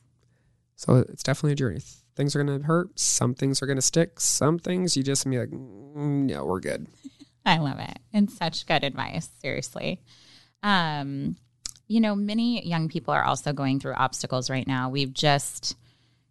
[0.76, 1.82] so it's definitely a journey
[2.16, 5.28] things are going to hurt some things are going to stick some things you just
[5.30, 6.88] be like mm, no we're good
[7.46, 8.00] I love it.
[8.14, 10.00] And such good advice, seriously.
[10.62, 11.36] Um,
[11.90, 14.90] you know, many young people are also going through obstacles right now.
[14.90, 15.76] We've just,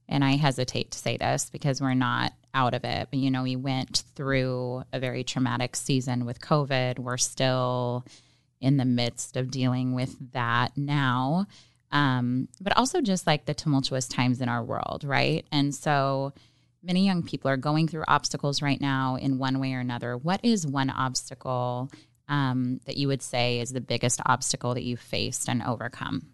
[0.09, 3.43] and I hesitate to say this because we're not out of it, but you know,
[3.43, 6.99] we went through a very traumatic season with COVID.
[6.99, 8.07] We're still
[8.63, 11.47] in the midst of dealing with that now.
[11.91, 15.45] Um, but also just like the tumultuous times in our world, right?
[15.53, 16.33] And so,
[16.83, 20.17] many young people are going through obstacles right now in one way or another.
[20.17, 21.91] What is one obstacle
[22.29, 26.33] um, that you would say is the biggest obstacle that you've faced and overcome?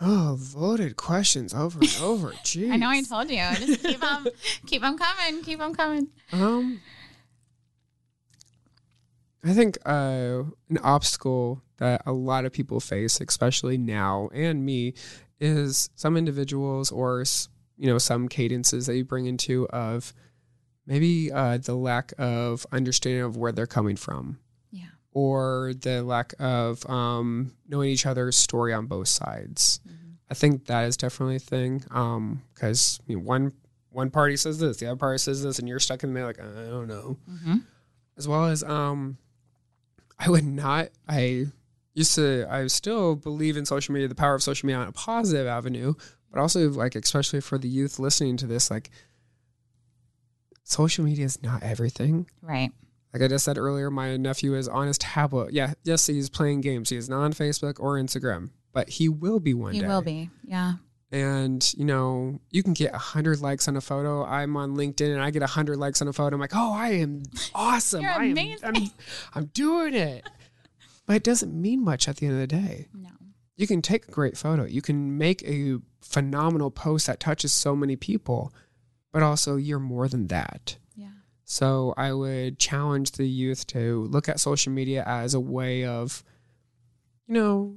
[0.00, 2.70] oh voted questions over and over Jeez.
[2.72, 3.36] I know I told you.
[3.36, 4.26] Just keep them,
[4.66, 6.08] keep them coming, keep them coming.
[6.32, 6.80] Um,
[9.44, 14.94] I think uh, an obstacle that a lot of people face, especially now and me,
[15.40, 17.24] is some individuals or
[17.78, 20.12] you know some cadences that you bring into of
[20.86, 24.38] maybe uh, the lack of understanding of where they're coming from
[24.70, 24.88] Yeah.
[25.12, 29.80] or the lack of um, knowing each other's story on both sides.
[30.30, 33.52] I think that is definitely a thing because you know, one
[33.88, 36.28] one party says this, the other party says this, and you're stuck in the middle
[36.28, 37.16] like I don't know.
[37.28, 37.56] Mm-hmm.
[38.18, 39.16] As well as um,
[40.20, 40.90] I would not.
[41.08, 41.46] I
[41.94, 42.46] used to.
[42.48, 45.94] I still believe in social media, the power of social media on a positive avenue,
[46.30, 48.90] but also like especially for the youth listening to this, like
[50.62, 52.28] social media is not everything.
[52.42, 52.70] Right.
[53.12, 55.52] Like I just said earlier, my nephew is on his tablet.
[55.52, 56.90] Yeah, yes, he's playing games.
[56.90, 59.86] He is not on Facebook or Instagram, but he will be one You day.
[59.86, 60.30] He will be.
[60.44, 60.74] Yeah.
[61.12, 64.24] And you know, you can get hundred likes on a photo.
[64.24, 66.36] I'm on LinkedIn and I get hundred likes on a photo.
[66.36, 68.02] I'm like, oh, I am awesome.
[68.02, 68.58] You're I am, amazing.
[68.62, 68.90] I'm,
[69.34, 70.28] I'm doing it.
[71.06, 72.86] But it doesn't mean much at the end of the day.
[72.94, 73.08] No.
[73.56, 74.64] You can take a great photo.
[74.64, 78.54] You can make a phenomenal post that touches so many people,
[79.12, 80.76] but also you're more than that.
[80.94, 81.08] Yeah.
[81.44, 86.22] So I would challenge the youth to look at social media as a way of,
[87.26, 87.76] you know,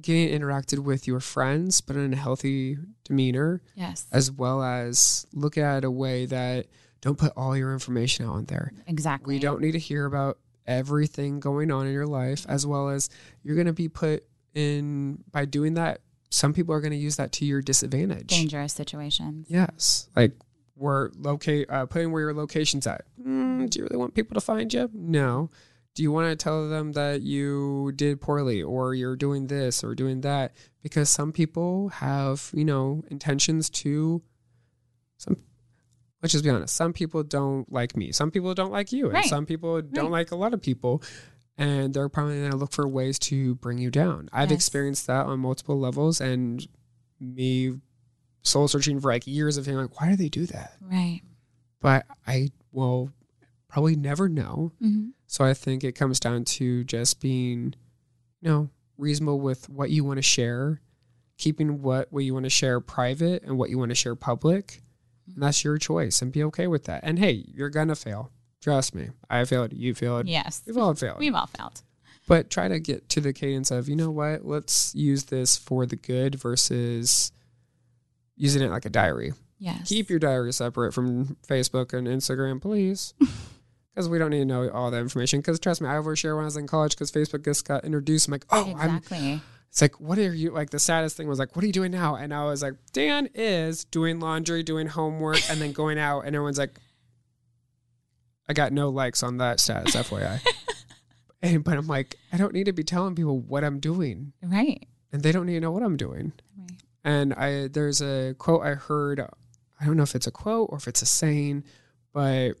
[0.00, 4.06] getting interacted with your friends, but in a healthy demeanor, Yes.
[4.12, 6.66] as well as look at a way that
[7.00, 8.72] don't put all your information out on there.
[8.86, 9.34] exactly.
[9.34, 13.08] We don't need to hear about everything going on in your life, as well as
[13.42, 16.00] you're going to be put in by doing that.
[16.30, 18.26] some people are going to use that to your disadvantage.
[18.26, 19.46] Dangerous situations.
[19.48, 20.10] Yes.
[20.14, 20.32] Like
[20.74, 23.06] where locate uh, putting where your location's at.
[23.18, 24.90] Mm, do you really want people to find you?
[24.92, 25.48] No.
[25.94, 29.94] Do you want to tell them that you did poorly or you're doing this or
[29.94, 30.54] doing that?
[30.82, 34.22] Because some people have, you know, intentions to
[35.16, 35.36] some
[36.22, 36.74] let's just be honest.
[36.74, 38.10] Some people don't like me.
[38.12, 39.10] Some people don't like you.
[39.10, 40.10] And some people don't Right.
[40.12, 41.00] like a lot of people.
[41.56, 44.28] And they're probably going to look for ways to bring you down.
[44.32, 44.58] I've Yes.
[44.58, 46.66] experienced that on multiple levels and
[47.20, 47.80] me
[48.42, 50.76] soul searching for like years of feeling like, why do they do that?
[50.80, 51.22] Right.
[51.80, 53.10] But I will
[53.68, 54.72] probably never know.
[54.80, 57.74] hmm So I think it comes down to just being,
[58.40, 60.80] you know, reasonable with what you want to share,
[61.36, 64.80] keeping what, what you want to share private and what you want to share public.
[65.32, 67.00] And that's your choice and be okay with that.
[67.04, 68.30] And hey, you're going to fail.
[68.60, 69.10] Trust me.
[69.30, 69.72] I failed.
[69.72, 70.26] You failed.
[70.26, 70.62] Yes.
[70.66, 71.18] We've all failed.
[71.20, 71.82] We've all failed.
[72.26, 75.86] but try to get to the cadence of, you know what, let's use this for
[75.86, 77.30] the good versus
[78.36, 79.32] using it like a diary.
[79.58, 79.88] Yes.
[79.88, 83.14] Keep your diary separate from Facebook and Instagram, please.
[83.98, 85.40] Because we don't need to know all that information.
[85.40, 88.28] Because trust me, I overshare when I was in college because Facebook just got introduced.
[88.28, 88.98] I'm like, oh, I'm.
[88.98, 89.40] exactly.
[89.70, 90.70] It's like, what are you like?
[90.70, 92.14] The saddest thing was like, what are you doing now?
[92.14, 96.20] And I was like, Dan is doing laundry, doing homework, and then going out.
[96.20, 96.78] And everyone's like,
[98.48, 100.40] I got no likes on that status, FYI.
[101.42, 104.86] and but I'm like, I don't need to be telling people what I'm doing, Right.
[105.12, 106.32] and they don't need to know what I'm doing.
[106.56, 106.70] Right.
[107.02, 109.20] And I there's a quote I heard.
[109.80, 111.64] I don't know if it's a quote or if it's a saying,
[112.12, 112.52] but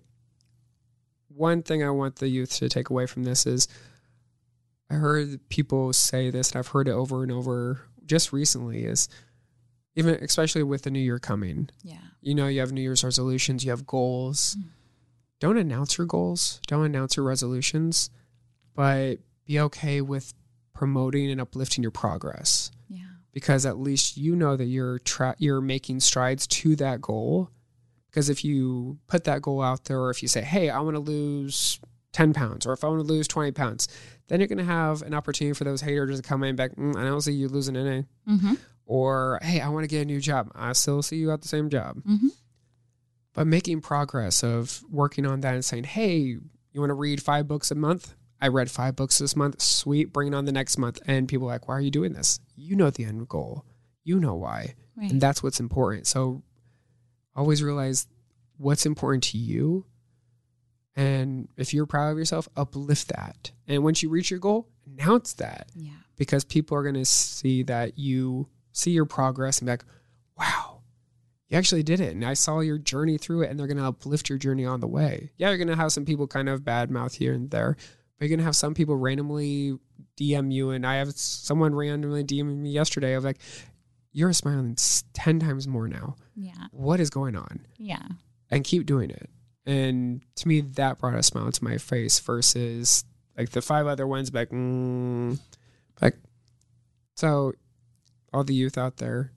[1.38, 3.68] one thing I want the youth to take away from this is
[4.90, 8.84] I heard people say this, and I've heard it over and over just recently.
[8.84, 9.08] Is
[9.94, 11.98] even especially with the new year coming, Yeah.
[12.20, 14.56] you know, you have New Year's resolutions, you have goals.
[14.58, 14.68] Mm-hmm.
[15.40, 18.10] Don't announce your goals, don't announce your resolutions,
[18.74, 20.34] but be okay with
[20.72, 23.04] promoting and uplifting your progress Yeah.
[23.32, 27.50] because at least you know that you're tra- you're making strides to that goal.
[28.10, 30.94] Because if you put that goal out there, or if you say, "Hey, I want
[30.96, 31.78] to lose
[32.12, 33.86] ten pounds," or if I want to lose twenty pounds,
[34.28, 36.74] then you're going to have an opportunity for those haters to come in back.
[36.76, 38.04] Mm, I don't see you losing any.
[38.28, 38.54] Mm-hmm.
[38.86, 41.48] Or, "Hey, I want to get a new job." I still see you at the
[41.48, 42.02] same job.
[42.08, 42.30] Mhm.
[43.34, 47.46] But making progress of working on that and saying, "Hey, you want to read five
[47.46, 49.60] books a month?" I read five books this month.
[49.60, 51.00] Sweet, bring it on the next month.
[51.06, 52.38] And people are like, why are you doing this?
[52.54, 53.64] You know the end goal.
[54.04, 54.74] You know why.
[54.96, 55.10] Right.
[55.10, 56.06] And that's what's important.
[56.06, 56.44] So
[57.38, 58.06] always realize
[58.56, 59.84] what's important to you.
[60.96, 63.52] And if you're proud of yourself, uplift that.
[63.68, 65.92] And once you reach your goal, announce that yeah.
[66.16, 69.84] because people are going to see that you see your progress and be like,
[70.36, 70.80] wow,
[71.48, 72.12] you actually did it.
[72.12, 74.80] And I saw your journey through it, and they're going to uplift your journey on
[74.80, 75.30] the way.
[75.36, 77.76] Yeah, you're going to have some people kind of bad mouth here and there,
[78.18, 79.78] but you're going to have some people randomly
[80.20, 80.70] DM you.
[80.70, 83.38] And I have someone randomly DM me yesterday of like,
[84.18, 84.76] you're smiling
[85.12, 86.16] 10 times more now.
[86.34, 86.66] Yeah.
[86.72, 87.64] What is going on?
[87.76, 88.02] Yeah.
[88.50, 89.30] And keep doing it.
[89.64, 93.04] And to me, that brought a smile to my face versus
[93.36, 95.38] like the five other ones, like, mm,
[96.02, 96.16] like,
[97.14, 97.52] so
[98.32, 99.30] all the youth out there,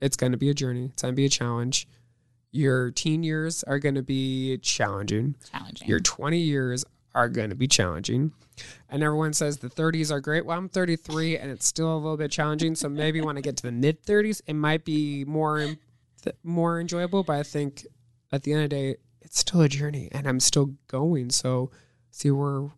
[0.00, 0.90] it's going to be a journey.
[0.92, 1.88] It's going to be a challenge.
[2.52, 5.34] Your teen years are going to be challenging.
[5.50, 5.88] Challenging.
[5.88, 8.32] Your 20 years are going to be challenging.
[8.88, 10.44] And everyone says the 30s are great.
[10.44, 12.74] Well, I'm 33 and it's still a little bit challenging.
[12.74, 15.76] So maybe when I get to the mid 30s, it might be more
[16.42, 17.22] more enjoyable.
[17.22, 17.86] But I think
[18.32, 21.30] at the end of the day, it's still a journey and I'm still going.
[21.30, 21.70] So
[22.10, 22.70] see where we're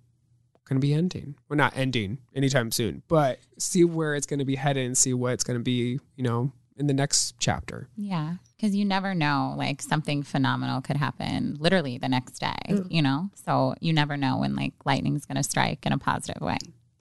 [0.68, 1.34] going to be ending.
[1.48, 5.14] We're not ending anytime soon, but see where it's going to be headed and see
[5.14, 7.88] what it's going to be, you know, in the next chapter.
[7.96, 13.02] Yeah, because you never know, like something phenomenal could happen literally the next day, you
[13.02, 13.30] know?
[13.44, 16.58] So you never know when like lightning's going to strike in a positive way.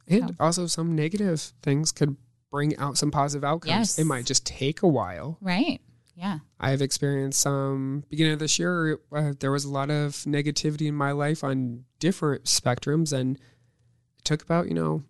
[0.07, 2.17] And also some negative things could
[2.51, 3.69] bring out some positive outcomes.
[3.69, 3.99] Yes.
[3.99, 5.37] It might just take a while.
[5.39, 5.79] Right.
[6.15, 6.39] Yeah.
[6.59, 8.99] I've experienced some beginning of this year.
[9.11, 14.25] Uh, there was a lot of negativity in my life on different spectrums, and it
[14.25, 15.03] took about you know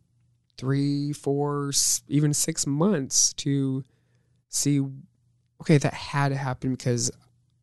[0.58, 1.72] three, four,
[2.08, 3.84] even six months to
[4.50, 4.82] see.
[5.62, 7.12] Okay, that had to happen because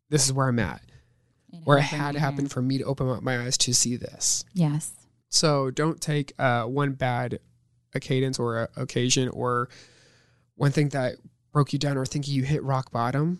[0.09, 0.81] this is where I'm at.
[1.63, 4.43] Where it had to happen for me to open up my eyes to see this.
[4.53, 4.91] Yes.
[5.29, 7.39] So don't take uh, one bad
[7.95, 9.69] a cadence or a occasion or
[10.55, 11.15] one thing that
[11.53, 13.39] broke you down or thinking you hit rock bottom.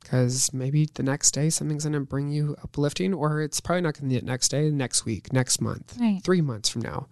[0.00, 3.94] Because maybe the next day something's going to bring you uplifting, or it's probably not
[3.94, 6.22] going to be the next day, next week, next month, Right.
[6.22, 7.08] three months from now.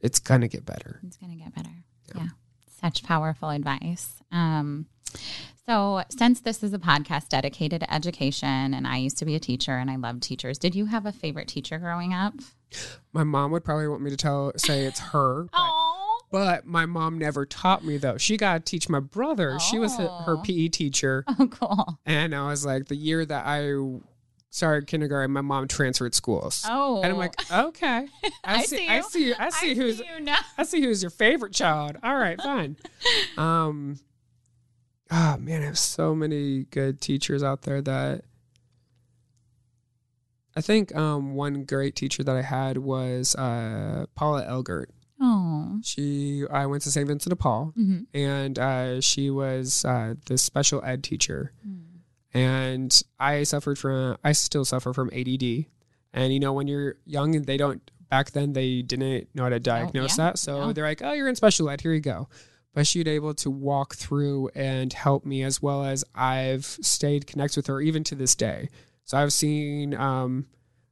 [0.00, 1.00] It's going to get better.
[1.06, 1.84] It's going to get better.
[2.14, 2.22] Yeah.
[2.22, 2.28] Yeah.
[2.80, 4.14] Such powerful advice.
[4.32, 4.86] Um,
[5.68, 9.40] so, since this is a podcast dedicated to education, and I used to be a
[9.40, 12.34] teacher and I love teachers, did you have a favorite teacher growing up?
[13.12, 16.86] My mom would probably want me to tell, say it's her, but Oh, But my
[16.86, 18.16] mom never taught me though.
[18.16, 19.58] She got to teach my brother.
[19.58, 20.42] She was her, her Oh.
[20.42, 21.24] PE teacher.
[21.28, 21.98] Oh, cool.
[22.06, 23.72] And I was like, the year that I
[24.50, 26.64] started kindergarten, my mom transferred schools.
[26.68, 27.00] Oh.
[27.02, 28.08] And I'm like, okay.
[28.44, 29.34] I see, see I see you.
[29.38, 30.38] I see who's you now.
[30.58, 31.96] I see who's your favorite child.
[32.02, 32.76] All right, fine.
[33.38, 33.98] um
[35.12, 38.24] Oh man, I have so many good teachers out there that
[40.56, 44.90] I think um one great teacher that I had was uh Paula Elgert.
[45.20, 45.78] Oh.
[45.82, 47.06] She I went to St.
[47.06, 48.06] Vincent de Paul Mhm.
[48.14, 51.52] and uh she was uh the special ed teacher.
[52.32, 55.66] And I suffered from I still suffer from ADD.
[56.12, 59.60] And you know when you're young they don't back then they didn't know how to
[59.60, 60.38] diagnose yeah, that.
[60.38, 60.72] So no.
[60.72, 61.80] they're like, "Oh, you're in special ed.
[61.80, 62.28] Here you go."
[62.72, 67.58] But she'd able to walk through and help me as well as I've stayed connected
[67.58, 68.68] with her even to this day.
[69.04, 70.46] So I've seen um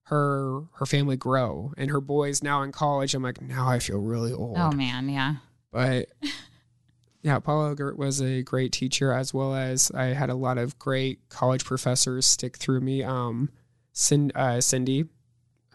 [0.05, 3.15] her her family grow and her boys now in college.
[3.15, 4.57] I'm like, now I feel really old.
[4.59, 5.37] Oh man, yeah.
[5.71, 6.09] But
[7.23, 10.79] yeah, Paul Elgert was a great teacher as well as I had a lot of
[10.79, 13.03] great college professors stick through me.
[13.03, 13.51] Um,
[13.93, 15.05] Cin- uh, Cindy,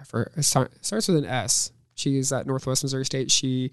[0.06, 1.72] for, starts with an S.
[1.96, 3.30] She's at Northwest Missouri State.
[3.32, 3.72] She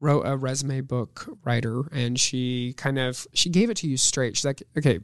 [0.00, 4.36] wrote a resume book writer and she kind of she gave it to you straight.
[4.36, 5.00] She's like, okay,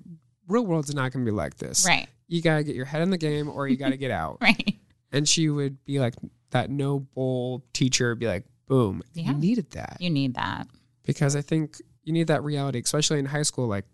[0.46, 1.84] real world's not gonna be like this.
[1.86, 2.06] Right.
[2.28, 4.38] You gotta get your head in the game or you gotta get out.
[4.40, 4.76] Right.
[5.12, 6.14] And she would be like
[6.50, 9.32] that no bull teacher, be like, boom, Yeah.
[9.32, 10.68] you needed that You need that.
[11.04, 13.66] Because I think you need that reality, especially in high school.
[13.66, 13.84] Like,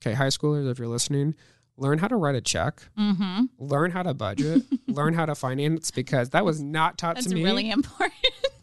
[0.00, 1.34] okay, high schoolers, if you're listening,
[1.76, 3.44] learn how to write a check, Mm-hmm.
[3.58, 7.34] learn how to budget, learn how to finance because that was not taught That's to
[7.34, 7.42] me.
[7.44, 8.12] really important.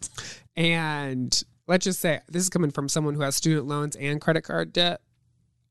[0.56, 4.44] and let's just say this is coming from someone who has student loans and credit
[4.44, 5.02] card debt.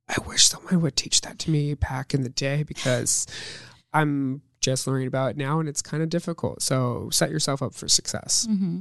[0.08, 3.26] I wish someone would teach that to me back in the day because
[3.92, 6.62] I'm just learning about it now and it's kind of difficult.
[6.62, 8.46] So set yourself up for success.
[8.46, 8.80] hmm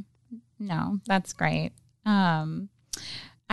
[0.59, 1.71] No, that's great.
[2.05, 2.69] Um,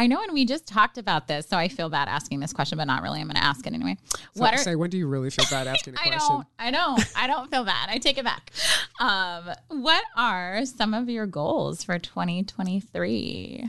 [0.01, 2.79] I know, and we just talked about this, so I feel bad asking this question,
[2.79, 3.21] but not really.
[3.21, 3.99] I'm going to ask it anyway.
[4.15, 6.37] So what are say, when do you really feel bad asking a I question?
[6.37, 7.91] don't, I don't, I don't feel bad.
[7.91, 8.51] I take it back.
[8.99, 13.69] Um, what are some of your goals for 2023?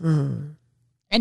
[0.00, 0.56] And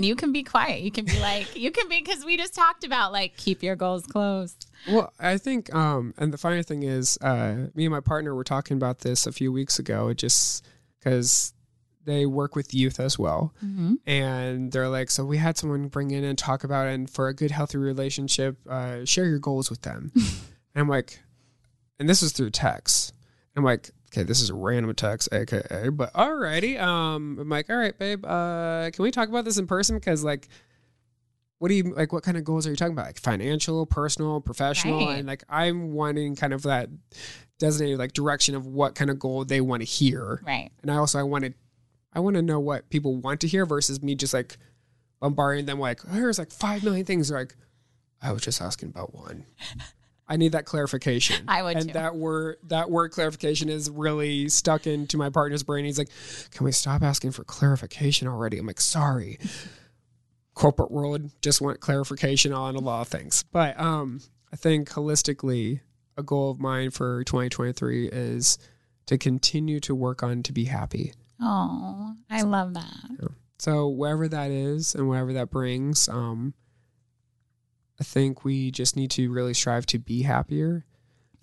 [0.05, 0.83] you can be quiet.
[0.83, 3.75] You can be like, you can be because we just talked about like keep your
[3.75, 4.67] goals closed.
[4.87, 8.45] Well, I think, um, and the funny thing is, uh, me and my partner were
[8.45, 10.65] talking about this a few weeks ago, It just
[10.97, 11.53] because
[12.05, 13.53] they work with youth as well.
[13.63, 13.95] Mm-hmm.
[14.07, 17.27] And they're like, so we had someone bring in and talk about it, and for
[17.27, 20.11] a good, healthy relationship, uh, share your goals with them.
[20.15, 20.25] and
[20.75, 21.19] I'm like,
[21.99, 23.13] and this is through text.
[23.55, 26.81] I'm like, okay, this is a random text, aka, but alrighty.
[26.81, 29.97] Um, I'm like, all right, babe, uh, can we talk about this in person?
[29.97, 30.47] Because like,
[31.59, 32.11] what do you like?
[32.11, 33.05] What kind of goals are you talking about?
[33.05, 35.17] Like financial, personal, professional, Right.
[35.19, 36.89] and like I'm wanting kind of that
[37.59, 40.71] designated like direction of what kind of goal they want to hear, Right.
[40.81, 41.53] and I also I wanted
[42.13, 44.57] I want to know what people want to hear versus me just like
[45.19, 47.29] bombarding them like oh, here's like five million things.
[47.29, 47.55] They're like,
[48.21, 49.45] I was just asking about one.
[50.27, 51.45] I need that clarification.
[51.47, 51.93] I would and too.
[51.93, 55.85] that word that word clarification is really stuck into my partner's brain.
[55.85, 56.09] He's like,
[56.51, 58.57] Can we stop asking for clarification already?
[58.57, 59.39] I'm like, sorry.
[60.53, 63.43] Corporate world just want clarification on a lot of things.
[63.51, 64.21] But um
[64.53, 65.81] I think holistically
[66.17, 68.57] a goal of mine for 2023 is
[69.07, 71.13] to continue to work on to be happy.
[71.41, 73.31] Oh, I love that.
[73.57, 76.53] So wherever that is and whatever that brings, um,
[77.99, 80.85] I think we just need to really strive to be happier.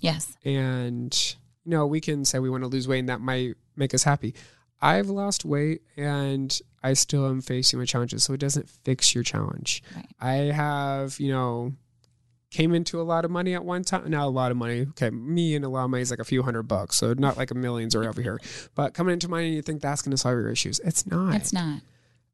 [0.00, 0.36] Yes.
[0.44, 3.92] And you know, we can say we want to lose weight, and that might make
[3.92, 4.34] us happy.
[4.80, 9.24] I've lost weight, and I still am facing my challenges, so it doesn't fix your
[9.24, 9.82] challenge.
[9.94, 10.06] Right.
[10.20, 11.74] I have, you know,
[12.50, 14.08] came into a lot of money at one time.
[14.10, 14.82] Not a lot of money.
[14.90, 17.36] Okay, me and a lot of money is like a few hundred bucks, so not
[17.36, 18.40] like a millions or over here.
[18.74, 20.80] But coming into money, you think that's going to solve your issues.
[20.80, 21.80] It's not It's not.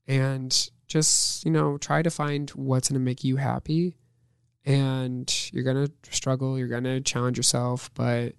[0.06, 3.96] and just you know try to find what's going to make you happy
[4.66, 8.32] and you're going to struggle you're going to challenge yourself but you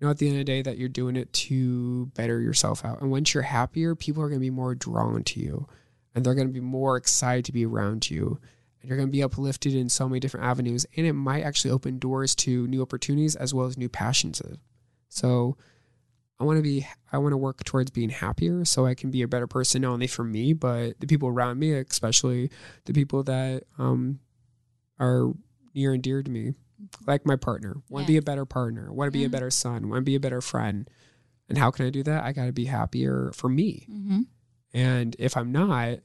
[0.00, 3.00] know at the end of the day that you're doing it to better yourself out
[3.02, 5.66] and once you're happier people are going to be more drawn to you
[6.14, 8.40] and they're going to be more excited to be around you
[8.80, 11.70] and you're going to be uplifted in so many different avenues and it might actually
[11.70, 14.40] open doors to new opportunities as well as new passions.
[15.08, 15.56] So
[16.38, 19.22] I want to be I want to work towards being happier so I can be
[19.22, 22.50] a better person not only for me but the people around me especially
[22.86, 24.20] the people that um
[24.98, 25.32] are
[25.74, 26.54] near and dear to me.
[27.06, 27.76] Like my partner.
[27.90, 28.90] Want to be a better partner.
[28.90, 29.90] Want to be a better son.
[29.90, 30.88] Want to be a better friend.
[31.48, 32.24] And how can I do that?
[32.24, 33.86] I got to be happier for me.
[33.90, 34.20] Mm-hmm.
[34.72, 35.98] and if I'm not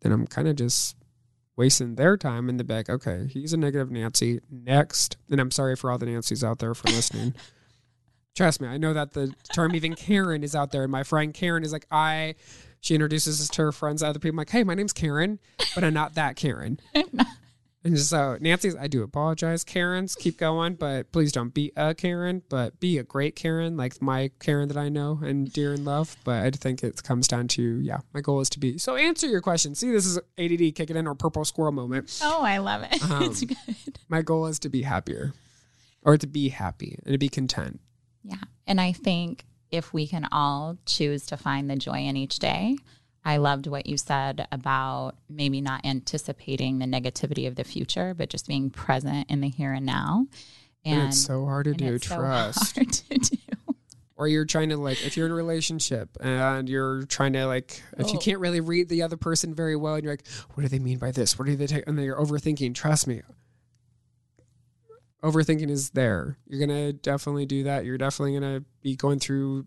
[0.00, 0.96] then I'm kind of just
[1.60, 5.76] wasting their time in the back okay he's a negative Nancy next and I'm sorry
[5.76, 7.34] for all the Nancys out there for listening
[8.36, 10.84] Trust me, I know that the term even Karen is out there.
[10.84, 12.36] And my friend Karen is like, I,
[12.80, 14.34] she introduces us to her friends, other people.
[14.34, 15.38] I'm like, hey, my name's Karen,
[15.74, 16.80] but I'm not that Karen.
[17.82, 22.42] and so Nancy's, I do apologize, Karens, keep going, but please don't be a Karen,
[22.50, 26.16] but be a great Karen, like my Karen that I know and dear and love.
[26.24, 28.76] But I think it comes down to, yeah, my goal is to be.
[28.76, 29.74] So answer your question.
[29.74, 32.20] See, this is ADD kicking in or purple squirrel moment.
[32.22, 33.00] Oh, I love it.
[33.10, 33.98] Um, it's good.
[34.08, 35.32] My goal is to be happier
[36.02, 37.80] or to be happy and to be content.
[38.22, 38.36] Yeah.
[38.66, 42.76] And I think if we can all choose to find the joy in each day,
[43.24, 48.30] I loved what you said about maybe not anticipating the negativity of the future, but
[48.30, 50.26] just being present in the here and now.
[50.84, 51.98] And, it's so hard to do.
[51.98, 52.76] so Trust.
[52.76, 53.36] hard to do.
[54.16, 57.82] or you're trying to like if you're in a relationship and you're trying to like
[57.98, 58.20] if you Oh.
[58.20, 60.96] can't really read the other person very well and you're like what do they mean
[60.98, 63.20] by this what do they take and then you're overthinking trust me
[65.22, 69.66] overthinking is there you're gonna definitely do that you're definitely gonna be going through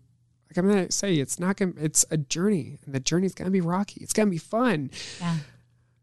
[0.54, 3.60] like i'm gonna say it's not gonna it's a journey and the journey's gonna be
[3.60, 4.00] rocky.
[4.02, 4.90] It's gonna be fun.
[5.20, 5.38] Yeah.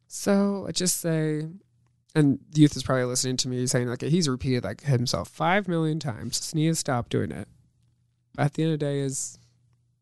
[0.07, 1.47] so let's just say
[2.13, 5.67] and the youth is probably listening to me saying like he's repeated like himself five
[5.67, 6.51] million times.
[6.51, 7.47] To stop doing it.
[8.37, 9.37] At the end of the day is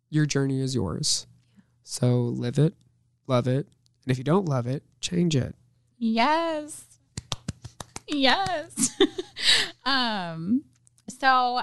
[0.10, 1.28] your journey is yours.
[1.84, 2.74] So live it
[3.28, 3.68] love it.
[4.04, 5.56] And if you don't love it change it.
[6.00, 6.86] Yes.
[8.08, 9.00] Yes.
[9.86, 10.64] um
[11.08, 11.62] so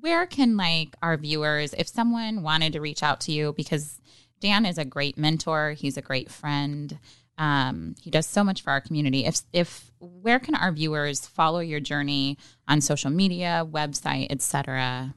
[0.00, 4.00] where can like our viewers if someone wanted to reach out to you because
[4.40, 6.98] Dan is a great mentor, he's a great friend.
[7.38, 9.24] Um, he does so much for our community.
[9.24, 12.38] If if where can our viewers follow your journey
[12.68, 15.14] on social media, website, etc.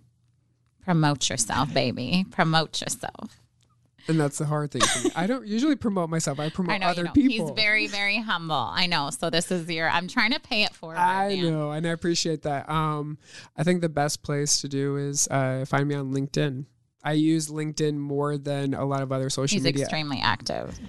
[0.84, 2.26] Promote yourself, baby.
[2.32, 3.40] Promote yourself.
[4.08, 5.12] And that's the hard thing for me.
[5.16, 7.12] i don't usually promote myself i promote I know other you know.
[7.14, 8.56] people He's very, very humble.
[8.56, 9.10] I know.
[9.10, 9.90] So this is your.
[9.90, 10.98] I'm trying to pay it forward.
[10.98, 11.52] I Dan.
[11.52, 12.70] know, and I appreciate that.
[12.70, 13.18] Um,
[13.56, 16.66] I think the best place to do is uh, find me on LinkedIn.
[17.04, 19.84] I use LinkedIn more than a lot of other social He's media.
[19.84, 20.80] extremely active.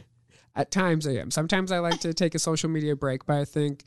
[0.54, 1.30] At times, I am.
[1.30, 3.84] Sometimes I like to take a social media break, but I think,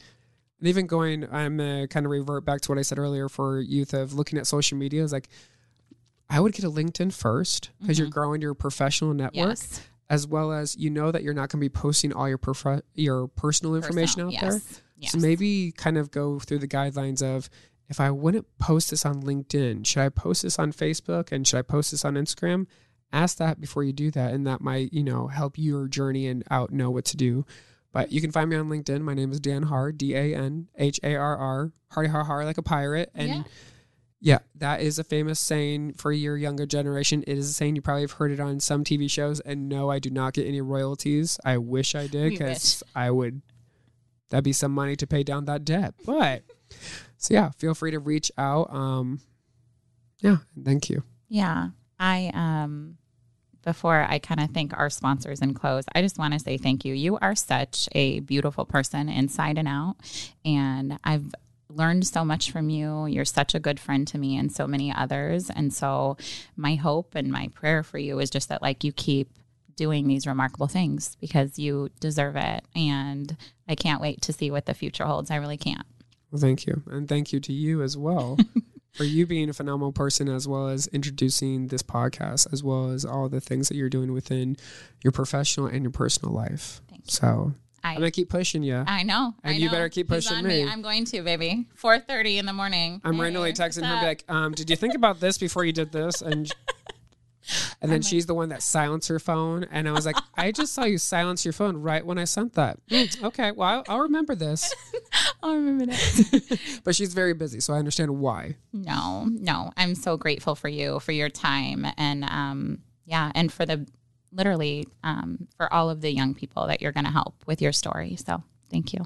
[0.59, 3.59] and even going, I'm uh, kind of revert back to what I said earlier for
[3.59, 5.27] youth of looking at social media is like,
[6.31, 8.13] I would get a LinkedIn first because you're mm-hmm.
[8.13, 9.81] growing your professional network, Yes.
[10.09, 12.81] as well as you know that you're not going to be posting all your prof-
[12.95, 14.53] your personal information Personal, out there.
[14.53, 14.81] yes.
[14.97, 15.11] Yes.
[15.11, 17.49] So maybe kind of go through the guidelines of
[17.89, 21.57] if I wouldn't post this on LinkedIn, should I post this on Facebook and should
[21.57, 22.67] I post this on Instagram?
[23.11, 26.45] Ask that before you do that, and that might you know help your journey and
[26.49, 27.45] out know what to do.
[27.91, 29.01] But you can find me on LinkedIn.
[29.01, 32.45] My name is Dan Harr, D A N H A R R, Hardy Har Har,
[32.45, 33.11] like a pirate.
[33.13, 33.43] And Yeah.
[34.21, 34.39] Yeah.
[34.55, 37.23] that is a famous saying for your younger generation.
[37.27, 39.39] It is a saying you probably have heard it on some TV shows.
[39.39, 41.39] And no, I do not get any royalties.
[41.43, 43.41] I wish I did because I would.
[44.29, 45.93] That'd be some money to pay down that debt.
[46.05, 46.43] But
[47.17, 48.73] so yeah, feel free to reach out.
[48.73, 49.19] Um,
[50.19, 51.03] yeah, thank you.
[51.27, 51.69] Yeah.
[51.99, 52.97] I um
[53.63, 56.83] before I kind of thank our sponsors and close, I just want to say thank
[56.83, 56.93] you.
[56.93, 59.97] You are such a beautiful person inside and out.
[60.43, 61.31] And I've
[61.75, 63.05] learned so much from you.
[63.05, 65.49] You're such a good friend to me and so many others.
[65.49, 66.17] And so
[66.55, 69.29] my hope and my prayer for you is just that like you keep
[69.75, 72.63] doing these remarkable things because you deserve it.
[72.75, 73.35] And
[73.67, 75.31] I can't wait to see what the future holds.
[75.31, 75.85] I really can't.
[76.31, 76.83] Well, thank you.
[76.89, 78.37] And thank you to you as well
[78.93, 83.05] for you being a phenomenal person, as well as introducing this podcast, as well as
[83.05, 84.55] all the things that you're doing within
[85.03, 86.81] your professional and your personal life.
[86.89, 87.11] Thank you.
[87.11, 87.53] So
[87.83, 88.83] I I'm going to keep pushing you.
[88.85, 89.33] I know.
[89.43, 89.71] And I you know.
[89.71, 90.63] better keep He's pushing on me.
[90.67, 91.67] I'm going to, baby.
[91.81, 93.01] 4:30 in the morning.
[93.03, 95.91] I'm Hey, randomly texting her, like, um, "Did you think about this before you did
[95.91, 96.51] this?" And
[97.81, 100.73] and then she's the one that silenced her phone, and I was like, "I just
[100.73, 103.99] saw you silence your phone right when I sent that." Hmm, okay, well, I'll, I'll
[104.01, 104.73] remember this.
[105.43, 106.59] I'll remember that.
[106.83, 108.57] But she's very busy, so I understand why.
[108.73, 109.71] no, no.
[109.75, 113.87] I'm so grateful for you for your time and um yeah, and for the
[114.31, 117.71] literally um for all of the young people that you're going to help with your
[117.71, 118.15] story.
[118.15, 119.05] So, thank you.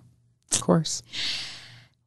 [0.52, 1.04] Of course.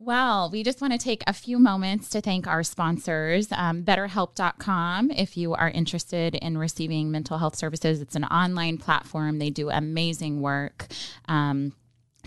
[0.01, 5.11] Well, we just want to take a few moments to thank our sponsors, um, BetterHelp.com.
[5.11, 9.41] If you are interested in receiving mental health services, it's an online platform.
[9.41, 10.87] They do amazing work.
[11.27, 11.73] Um,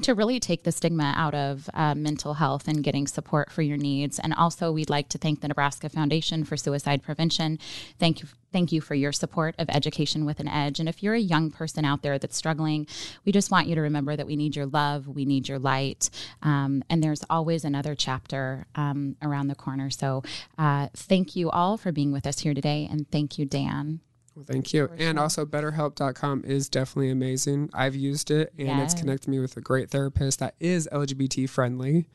[0.03, 3.77] to really take the stigma out of uh, mental health and getting support for your
[3.77, 4.19] needs.
[4.19, 7.59] And also, we'd like to thank the Nebraska Foundation for Suicide Prevention.
[7.99, 10.79] Thank you, thank you for your support of Education with an Edge.
[10.79, 12.87] And if you're a young person out there that's struggling,
[13.25, 16.09] we just want you to remember that we need your love, we need your light,
[16.41, 19.89] um, and there's always another chapter um, around the corner.
[19.89, 20.23] So,
[20.57, 24.01] uh, thank you all for being with us here today, and thank you, Dan.
[24.41, 24.89] Well, thank you.
[24.97, 27.69] And also, BetterHelp.com is definitely amazing.
[27.73, 32.07] I've used it, and it's connected me with a great therapist that is LGBT friendly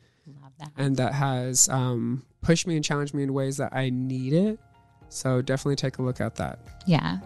[0.59, 0.71] that.
[0.75, 4.59] and that has um, push me and challenged me in ways that I need it.
[5.09, 6.59] So definitely take a look at that.
[6.85, 7.19] Yeah.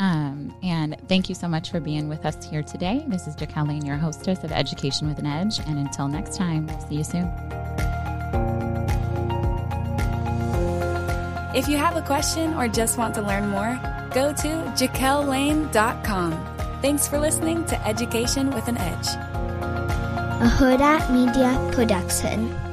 [0.00, 3.04] Um, and thank you so much for being with us here today.
[3.06, 5.60] This is Jaquel Lane, your hostess of Education with an Edge.
[5.60, 7.30] And until next time, see you soon.
[11.54, 13.80] If you have a question or just want to learn more,
[14.12, 16.32] go to jaquellane.com.
[16.80, 19.08] Thanks for listening to Education with an Edge.
[20.40, 22.67] A Hurrdat Media Production.